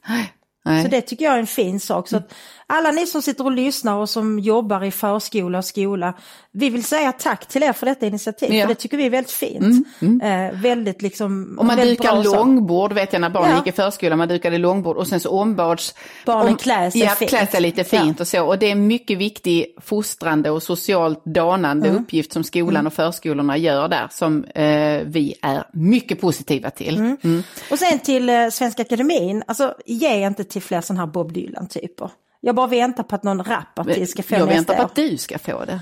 Nej. 0.65 0.83
Så 0.83 0.89
det 0.89 1.01
tycker 1.01 1.25
jag 1.25 1.33
är 1.33 1.39
en 1.39 1.47
fin 1.47 1.79
sak. 1.79 2.07
Så 2.07 2.17
att 2.17 2.33
alla 2.67 2.91
ni 2.91 3.07
som 3.07 3.21
sitter 3.21 3.43
och 3.43 3.51
lyssnar 3.51 3.95
och 3.95 4.09
som 4.09 4.39
jobbar 4.39 4.83
i 4.83 4.91
förskola 4.91 5.57
och 5.57 5.65
skola, 5.65 6.13
vi 6.57 6.69
vill 6.69 6.83
säga 6.83 7.11
tack 7.11 7.45
till 7.45 7.63
er 7.63 7.73
för 7.73 7.85
detta 7.85 8.05
initiativ. 8.05 8.53
Ja. 8.53 8.61
För 8.61 8.67
det 8.67 8.75
tycker 8.75 8.97
vi 8.97 9.05
är 9.05 9.09
väldigt 9.09 9.31
fint. 9.31 9.87
Eh, 10.23 10.59
väldigt 10.61 11.01
liksom... 11.01 11.55
Och 11.59 11.65
man 11.65 11.77
dukar 11.77 12.23
långbord, 12.23 12.93
vet 12.93 13.13
jag 13.13 13.19
när 13.21 13.29
barnen 13.29 13.51
Ja. 13.51 13.57
gick 13.57 13.67
i 13.67 13.71
förskolan, 13.71 14.17
man 14.17 14.27
dukade 14.27 14.57
långbord 14.57 14.97
och 14.97 15.07
sen 15.07 15.19
så 15.19 15.29
ombads 15.29 15.95
Barnen 16.25 16.47
om- 16.47 16.55
klär 16.57 16.89
sig 16.89 17.01
ja, 17.01 17.09
fint. 17.09 17.29
klär 17.29 17.45
sig 17.45 17.61
lite 17.61 17.83
fint 17.83 18.17
Ja. 18.19 18.21
och 18.23 18.27
så. 18.27 18.45
Och 18.45 18.59
det 18.59 18.65
är 18.67 18.71
en 18.71 18.87
mycket 18.87 19.17
viktig 19.17 19.75
fostrande 19.81 20.49
och 20.49 20.63
socialt 20.63 21.25
danande 21.25 21.89
Mm. 21.89 22.01
uppgift 22.01 22.33
som 22.33 22.43
skolan 22.43 22.87
och 22.87 22.93
förskolorna 22.93 23.57
gör 23.57 23.87
där, 23.87 24.07
som 24.11 24.43
eh, 24.43 25.01
vi 25.05 25.35
är 25.41 25.63
mycket 25.73 26.21
positiva 26.21 26.69
till. 26.69 26.97
Mm. 26.97 27.43
Och 27.71 27.79
sen 27.79 27.99
till 27.99 28.29
eh, 28.29 28.49
Svenska 28.49 28.81
Akademin, 28.81 29.43
alltså 29.47 29.73
ge 29.85 30.27
inte 30.27 30.43
till 30.43 30.61
fler 30.61 30.81
sådana 30.81 31.01
här 31.05 31.07
Bob 31.11 31.33
Dylan-typer. 31.33 32.09
Jag 32.41 32.55
bara 32.55 32.67
väntar 32.67 33.03
på 33.03 33.15
att 33.15 33.23
någon 33.23 33.43
rapartist 33.43 34.11
ska 34.11 34.23
få 34.23 34.33
Jag 34.35 34.39
nästa 34.39 34.53
väntar 34.55 34.73
på 34.75 34.81
år. 34.81 34.85
att 34.85 34.95
du 34.95 35.17
ska 35.17 35.39
få 35.39 35.65
det. 35.65 35.79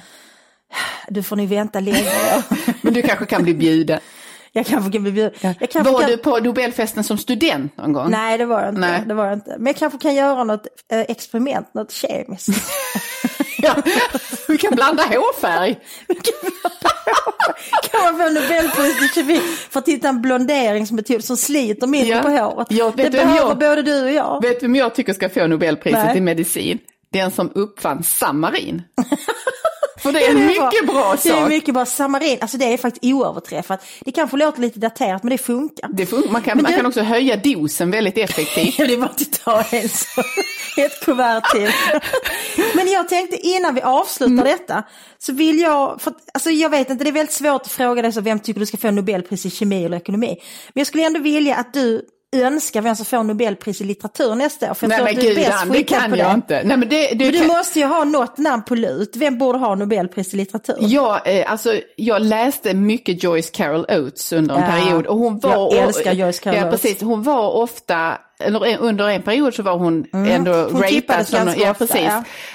Du 1.09 1.23
får 1.23 1.35
nog 1.35 1.47
vänta 1.47 1.79
länge. 1.79 2.43
Men 2.81 2.93
du 2.93 3.01
kanske 3.01 3.25
kan 3.25 3.43
bli 3.43 3.53
bjuden. 3.53 3.99
jag 4.51 4.65
kanske 4.65 4.91
kan 4.91 5.03
bli 5.03 5.11
bjuden. 5.11 5.31
Jag 5.59 5.69
kanske 5.69 5.91
Var 5.93 5.99
kan... 6.01 6.09
du 6.09 6.17
på 6.17 6.37
Nobelfesten 6.39 7.03
som 7.03 7.17
student 7.17 7.77
någon 7.77 7.93
gång? 7.93 8.11
Nej 8.11 8.37
det 8.37 8.45
var 8.45 8.59
jag 8.59 8.69
inte. 8.69 8.81
Nej. 8.81 9.03
Det 9.07 9.13
var 9.13 9.25
jag 9.25 9.33
inte. 9.33 9.55
Men 9.57 9.65
jag 9.67 9.75
kanske 9.75 9.99
kan 9.99 10.15
göra 10.15 10.43
något 10.43 10.67
eh, 10.91 10.99
experiment, 10.99 11.73
något 11.73 11.91
kemiskt. 11.91 12.49
Ja, 13.57 13.75
vi 14.47 14.57
kan 14.63 14.75
blanda 14.75 15.03
hårfärg. 15.03 15.75
kan 17.91 18.01
man 18.03 18.17
få 18.17 18.33
Nobelpris 18.33 19.01
i 19.03 19.07
kemi 19.15 19.39
för 19.69 19.79
att 19.79 19.87
hitta 19.87 20.09
en 20.09 20.21
blonderingsmetod 20.21 21.23
som 21.23 21.37
sliter 21.37 21.87
mindre 21.87 22.15
Ja. 22.15 22.21
på 22.21 22.29
håret. 22.29 22.67
Ja, 22.69 22.93
det 22.95 23.09
behöver 23.09 23.35
jag- 23.35 23.57
både 23.59 23.81
du 23.81 24.03
och 24.03 24.11
jag. 24.11 24.41
Vet 24.41 24.59
du 24.59 24.65
vem 24.65 24.75
jag 24.75 24.95
tycker 24.95 25.13
ska 25.13 25.29
få 25.29 25.47
Nobelpriset 25.47 26.05
Nej. 26.05 26.17
i 26.17 26.21
medicin? 26.21 26.79
Den 27.13 27.31
som 27.31 27.51
uppfann 27.55 28.03
samarin. 28.03 28.81
För 30.03 30.11
det 30.11 30.25
är 30.25 30.31
en 30.31 30.37
är 30.37 30.45
mycket 30.47 30.87
bra 30.87 31.15
Det 31.23 31.29
är 31.29 31.33
sak. 31.39 31.49
mycket 31.49 31.73
bra. 31.73 31.85
Samarin, 31.85 32.37
alltså 32.41 32.57
det 32.57 32.73
är 32.73 32.77
faktiskt 32.77 33.05
oöverträffat. 33.13 33.85
Det 34.05 34.11
kanske 34.11 34.37
låter 34.37 34.61
lite 34.61 34.79
daterat 34.79 35.23
men 35.23 35.29
det 35.31 35.37
funkar. 35.37 35.89
Det 35.93 36.05
fun- 36.05 36.31
man 36.31 36.41
kan, 36.41 36.57
Men 36.57 36.63
man 36.63 36.73
kan 36.73 36.85
också 36.85 37.01
höja 37.01 37.35
dosen 37.37 37.91
väldigt 37.91 38.17
effektivt. 38.17 38.77
Det 38.87 38.97
var 38.97 39.05
att 39.05 39.31
ta 39.43 39.61
en 39.71 39.89
så, 39.89 40.21
ett 40.77 41.05
kuvert 41.05 41.41
till. 41.55 41.71
Men 42.75 42.87
jag 42.91 43.09
tänkte 43.09 43.37
innan 43.47 43.75
vi 43.75 43.81
avslutar 43.81 44.33
Mm. 44.33 44.45
detta 44.45 44.83
så 45.19 45.33
vill 45.33 45.59
jag, 45.59 46.01
för, 46.01 46.13
alltså 46.33 46.49
jag 46.51 46.69
vet 46.69 46.89
inte, 46.89 47.03
det 47.03 47.09
är 47.09 47.11
väldigt 47.11 47.35
svårt 47.35 47.61
att 47.61 47.71
fråga 47.71 48.01
dig 48.01 48.11
så 48.13 48.21
vem 48.21 48.39
tycker 48.39 48.59
du 48.59 48.65
ska 48.65 48.77
få 48.77 48.91
Nobelpris 48.91 49.45
i 49.45 49.49
kemi 49.49 49.85
eller 49.85 49.97
ekonomi. 49.97 50.27
Men 50.73 50.81
jag 50.81 50.87
skulle 50.87 51.03
ändå 51.05 51.19
vilja 51.19 51.55
att 51.55 51.73
du 51.73 52.01
önskar 52.33 52.81
vem 52.81 52.95
som 52.95 53.05
får 53.05 53.23
Nobelpris 53.23 53.81
i 53.81 53.83
litteratur 53.83 54.35
nästa 54.35 54.69
år. 54.69 54.73
För 54.73 54.85
jag 54.87 54.89
Nej 54.89 54.97
tror 54.97 55.05
men 55.05 55.15
att 55.15 55.21
du 55.21 55.31
är 55.31 55.35
bäst 55.51 55.73
det 55.73 55.83
kan 55.83 56.11
på 56.11 56.17
jag 56.17 56.29
det. 56.29 56.33
inte. 56.33 56.61
Nej, 56.63 56.77
men 56.77 56.89
det, 56.89 57.07
det 57.07 57.23
Men 57.25 57.31
du 57.33 57.37
kan- 57.39 57.47
måste 57.47 57.79
ju 57.79 57.85
ha 57.85 58.03
något 58.03 58.37
namn 58.37 58.63
på 58.63 58.75
lut. 58.75 59.13
Vem 59.15 59.37
borde 59.37 59.57
ha 59.59 59.75
Nobelpris 59.75 60.33
i 60.33 60.37
litteratur? 60.37 60.75
Ja, 60.79 61.21
eh, 61.25 61.51
alltså 61.51 61.73
jag 61.95 62.21
läste 62.21 62.73
mycket 62.73 63.23
Joyce 63.23 63.49
Carol 63.53 63.85
Oates 63.89 64.33
under 64.33 64.55
en 64.55 64.61
Ja, 64.61 64.67
period. 64.83 65.05
Och 65.07 65.17
hon 65.17 65.39
var, 65.39 65.51
jag 65.51 65.73
älskar 65.87 66.13
Joyce 66.13 66.39
Carol 66.43 66.57
ja, 66.57 66.65
Oates. 66.65 66.81
precis, 66.81 67.01
Hon 67.01 67.23
var 67.23 67.49
ofta, 67.51 68.17
en- 68.39 68.55
under 68.79 69.09
en 69.09 69.21
period 69.21 69.53
så 69.53 69.63
var 69.63 69.77
hon 69.77 70.05
ändå 70.13 70.51
Mm. 70.53 70.63
Hon 70.65 70.73
ratad. 70.81 70.87
tippades 70.89 71.29
som- 71.29 71.45
ganska 71.45 71.61
ja, 71.61 71.73
precis. 71.73 72.01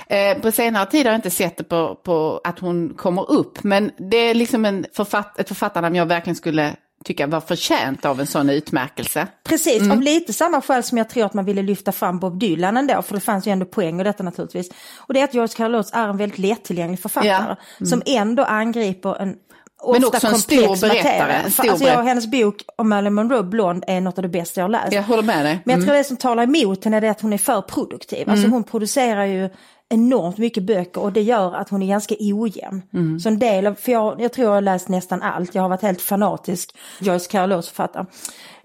ja. 0.09 0.17
Eh, 0.17 0.39
på 0.39 0.53
senare 0.53 0.87
tid 0.87 1.07
har 1.07 1.13
jag 1.13 1.19
inte 1.19 1.31
sett 1.31 1.57
det 1.57 1.65
på, 1.65 1.95
på 2.05 2.41
att 2.45 2.59
hon 2.59 2.95
kommer 2.95 3.31
upp. 3.31 3.65
Men 3.65 3.91
det 4.11 4.17
är 4.17 4.35
liksom 4.35 4.65
en 4.65 4.87
författ, 4.97 5.39
ett 5.41 5.49
författarnamn 5.49 5.95
jag 5.97 6.07
verkligen 6.07 6.37
skulle 6.37 6.73
tycka 7.09 7.27
var 7.27 7.41
förtjänt 7.41 8.05
av 8.05 8.21
en 8.21 8.27
sån 8.27 8.50
utmärkelse. 8.50 9.27
Precis, 9.45 9.81
Mm. 9.83 9.91
av 9.93 10.03
lite 10.03 10.33
samma 10.33 10.61
skäl 10.61 10.83
som 10.83 10.99
jag 10.99 11.09
tror 11.09 11.25
att 11.25 11.35
man 11.35 11.45
ville 11.45 11.62
lyfta 11.62 11.93
fram 11.93 12.19
Bob 12.19 12.38
Dylan 12.41 12.77
ändå, 12.77 13.03
för 13.03 13.15
det 13.15 13.21
fanns 13.21 13.47
ju 13.47 13.53
ändå 13.53 13.67
poäng 13.67 14.00
i 14.00 14.05
detta 14.05 14.23
naturligtvis. 14.23 14.71
Och 14.97 15.15
det 15.15 15.21
är 15.21 15.25
att 15.25 15.35
George 15.35 15.55
Carl 15.57 15.75
Oates 15.75 15.93
är 15.93 16.09
en 16.09 16.17
väldigt 16.17 16.38
lättillgänglig 16.38 17.00
författare 17.00 17.57
som 17.88 18.03
ändå 18.07 18.44
angriper 18.44 19.23
en 19.23 19.37
Mm. 19.85 19.92
Men 20.01 20.05
också 20.05 20.27
en 20.27 20.35
stor 20.38 20.81
berättare, 20.81 21.33
en 21.33 21.51
stor 21.51 21.71
alltså, 21.71 21.87
jag, 21.87 22.03
hennes 22.03 22.27
bok 22.27 22.62
om 22.77 22.88
Marilyn 22.88 23.14
Monroe, 23.14 23.42
Blond, 23.42 23.85
är 23.87 24.01
något 24.01 24.18
av 24.18 24.23
det 24.23 24.29
bästa 24.29 24.61
jag 24.61 24.64
har 24.64 24.68
läst. 24.68 24.92
Jag 24.92 25.03
håller 25.03 25.23
med 25.23 25.44
dig. 25.44 25.61
Men 25.64 25.73
jag 25.73 25.77
Mm. 25.79 25.87
tror 25.87 25.97
det 25.97 26.05
som 26.05 26.16
talar 26.16 26.42
emot 26.42 26.85
henne 26.85 26.97
är 26.97 27.01
det 27.01 27.09
att 27.11 27.21
hon 27.21 27.33
är 27.33 27.38
för 27.38 27.61
produktiv. 27.62 28.31
Alltså 28.31 28.49
hon 28.49 28.64
producerar 28.64 29.25
ju 29.25 29.51
enormt 29.88 30.38
mycket 30.38 30.62
böcker 30.62 31.01
och 31.01 31.12
det 31.12 31.22
gör 31.22 31.55
att 31.55 31.68
hon 31.68 31.83
är 31.83 31.87
ganska 31.87 32.14
ojämn. 32.20 32.83
Mm. 32.92 33.20
Så 33.20 33.29
en 33.29 33.38
del 33.38 33.66
av, 33.66 33.74
för 33.74 33.92
jag, 33.92 34.20
jag 34.20 34.33
tror 34.33 34.46
jag 34.46 34.55
har 34.55 34.61
läst 34.61 34.88
nästan 34.88 35.22
allt, 35.22 35.55
jag 35.55 35.62
har 35.62 35.68
varit 35.68 35.83
helt 35.83 36.03
fanatisk 36.03 36.77
Joyce 37.01 37.27
Carol 37.31 37.53
Oates 37.53 37.68
författare. 37.68 38.07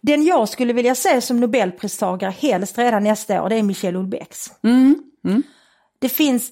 Den 0.02 0.26
jag 0.26 0.50
skulle 0.50 0.74
vilja 0.74 0.96
se 0.96 1.22
som 1.22 1.40
Nobelpristagare 1.40 2.32
helst 2.32 2.78
redan 2.78 3.04
nästa 3.04 3.44
år 3.44 3.50
det 3.50 3.56
är 3.56 3.64
Michel 3.64 3.96
Houellebecqs. 3.96 4.52
Det 6.00 6.10
finns 6.10 6.52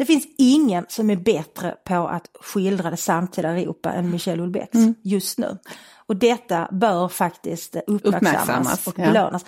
det 0.00 0.06
finns 0.06 0.24
ingen 0.38 0.86
som 0.88 1.10
är 1.10 1.16
bättre 1.16 1.74
på 1.84 2.08
att 2.08 2.30
skildra 2.40 2.90
det 2.90 2.96
samtida 2.96 3.48
Europa 3.48 3.92
än 3.92 4.10
Michel 4.10 4.38
Houellebecq 4.38 4.70
just 5.02 5.38
nu. 5.38 5.58
Och 5.96 6.16
detta 6.16 6.68
bör 6.72 7.08
faktiskt 7.08 7.76
uppmärksammas, 7.76 8.14
Uppmärksammas, 8.14 8.86
och 8.86 8.98
ja. 8.98 9.04
belönas. 9.04 9.44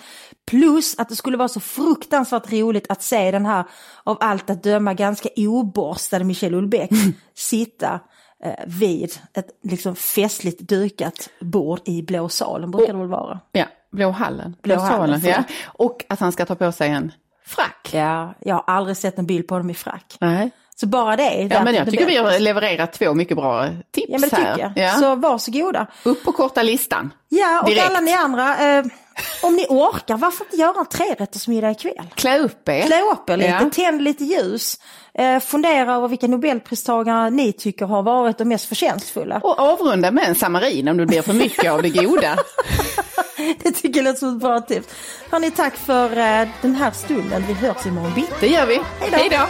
Plus 0.47 0.99
att 0.99 1.09
det 1.09 1.15
skulle 1.15 1.37
vara 1.37 1.47
så 1.47 1.59
fruktansvärt 1.59 2.51
roligt 2.51 2.85
att 2.89 3.03
se 3.03 3.31
den 3.31 3.45
här 3.45 3.65
av 4.03 4.17
allt 4.19 4.49
att 4.49 4.63
döma 4.63 4.93
ganska 4.93 5.29
oborstade 5.35 6.25
Michel 6.25 6.53
Houellebecq 6.53 6.91
sitta 7.35 7.99
eh, 8.43 8.53
vid 8.67 9.11
ett 9.33 9.47
liksom 9.63 9.95
festligt 9.95 10.59
dukat 10.59 11.29
bord 11.39 11.79
i 11.85 12.01
Blå 12.01 12.29
salen, 12.29 12.71
brukar 12.71 12.93
det 12.93 12.99
väl 12.99 13.07
vara. 13.07 13.39
Ja, 13.51 13.65
Blå 13.91 14.09
hallen. 14.09 14.55
Blå 14.61 14.75
Blå 14.75 14.83
hallen, 14.83 15.21
salen, 15.21 15.45
ja. 15.47 15.55
Och 15.65 16.05
att 16.09 16.19
han 16.19 16.31
ska 16.31 16.45
ta 16.45 16.55
på 16.55 16.71
sig 16.71 16.89
en 16.89 17.11
frack. 17.45 17.89
Ja, 17.93 18.33
jag 18.39 18.55
har 18.55 18.63
aldrig 18.67 18.97
sett 18.97 19.19
en 19.19 19.25
bild 19.25 19.47
på 19.47 19.57
dem 19.57 19.69
i 19.69 19.73
frack. 19.73 20.17
Nej. 20.21 20.51
Så 20.75 20.87
bara 20.87 21.15
det 21.15 21.23
är 21.23 21.53
Ja, 21.53 21.63
men 21.63 21.75
jag 21.75 21.89
tycker 21.89 22.05
vi 22.05 22.17
har 22.17 22.39
levererat 22.39 22.93
två 22.93 23.13
mycket 23.13 23.37
bra 23.37 23.67
tips 23.91 24.07
Ja 24.09 24.19
men 24.19 24.29
det 24.29 24.35
här. 24.35 24.57
jag. 24.59 24.71
Ja. 24.75 24.91
Så 24.93 25.15
varsågoda. 25.15 25.87
Upp 26.03 26.23
på 26.23 26.31
korta 26.31 26.63
listan. 26.63 27.13
Ja 27.29 27.61
och 27.61 27.69
Direkt. 27.69 27.85
alla 27.89 27.99
ni 27.99 28.13
andra, 28.13 28.77
eh, 28.77 28.85
om 29.43 29.55
ni 29.55 29.65
orkar, 29.69 30.17
varför 30.17 30.45
inte 30.45 30.55
göra 30.57 30.79
en 30.79 30.85
trerättersmiddag 30.85 31.71
ikväll? 31.71 32.09
Klä 32.15 32.39
upp 32.39 32.69
er. 32.69 32.81
Klä 32.81 33.01
upp 33.11 33.29
er 33.29 33.37
lite, 33.37 33.49
Ja. 33.49 33.69
tänd 33.73 34.01
lite 34.01 34.23
ljus, 34.23 34.77
eh, 35.13 35.39
fundera 35.39 35.93
över 35.95 36.07
vilka 36.07 36.27
nobelpristagare 36.27 37.29
ni 37.29 37.53
tycker 37.53 37.85
har 37.85 38.03
varit 38.03 38.37
de 38.37 38.45
mest 38.45 38.65
förtjänstfulla. 38.65 39.39
Och 39.43 39.59
avrunda 39.59 40.11
med 40.11 40.27
en 40.27 40.35
samarin 40.35 40.87
om 40.87 40.97
det 40.97 41.05
blir 41.05 41.21
för 41.21 41.33
mycket 41.33 41.71
av 41.71 41.81
det 41.81 41.89
goda. 41.89 42.35
Det 43.63 43.71
tycker 43.71 43.99
jag 43.99 44.03
låter 44.03 44.19
som 44.19 44.35
ett 44.35 44.41
bra 44.41 44.61
tips. 44.61 44.87
Hörni, 45.31 45.51
tack 45.51 45.75
för 45.75 46.17
eh, 46.17 46.47
den 46.61 46.75
här 46.75 46.91
stunden. 46.91 47.43
Vi 47.47 47.53
hörs 47.53 47.85
imorgon 47.85 48.13
bitti. 48.13 48.33
Det 48.39 48.47
gör 48.47 48.65
vi. 48.65 48.81
Hej 48.99 49.29
då. 49.29 49.47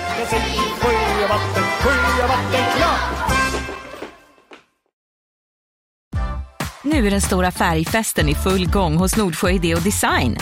Nu 6.83 7.07
är 7.07 7.11
den 7.11 7.21
stora 7.21 7.51
färgfesten 7.51 8.29
i 8.29 8.35
full 8.35 8.69
gång 8.69 8.95
hos 8.97 9.17
Nordsjö 9.17 9.49
Idé 9.49 9.75
och 9.75 9.81
Design. 9.81 10.37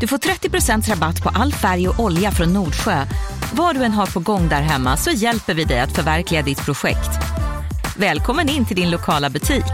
Du 0.00 0.06
får 0.06 0.18
30 0.18 0.90
rabatt 0.90 1.22
på 1.22 1.30
all 1.34 1.52
färg 1.52 1.88
och 1.88 2.00
olja 2.00 2.30
från 2.30 2.52
Nordsjö. 2.52 3.06
Vad 3.52 3.76
du 3.76 3.84
än 3.84 3.92
har 3.92 4.06
på 4.06 4.20
gång 4.20 4.48
där 4.48 4.60
hemma 4.62 4.96
så 4.96 5.10
hjälper 5.10 5.54
vi 5.54 5.64
dig 5.64 5.80
att 5.80 5.92
förverkliga 5.92 6.42
ditt 6.42 6.64
projekt. 6.64 7.10
Välkommen 7.96 8.48
in 8.48 8.66
till 8.66 8.76
din 8.76 8.90
lokala 8.90 9.30
butik. 9.30 9.64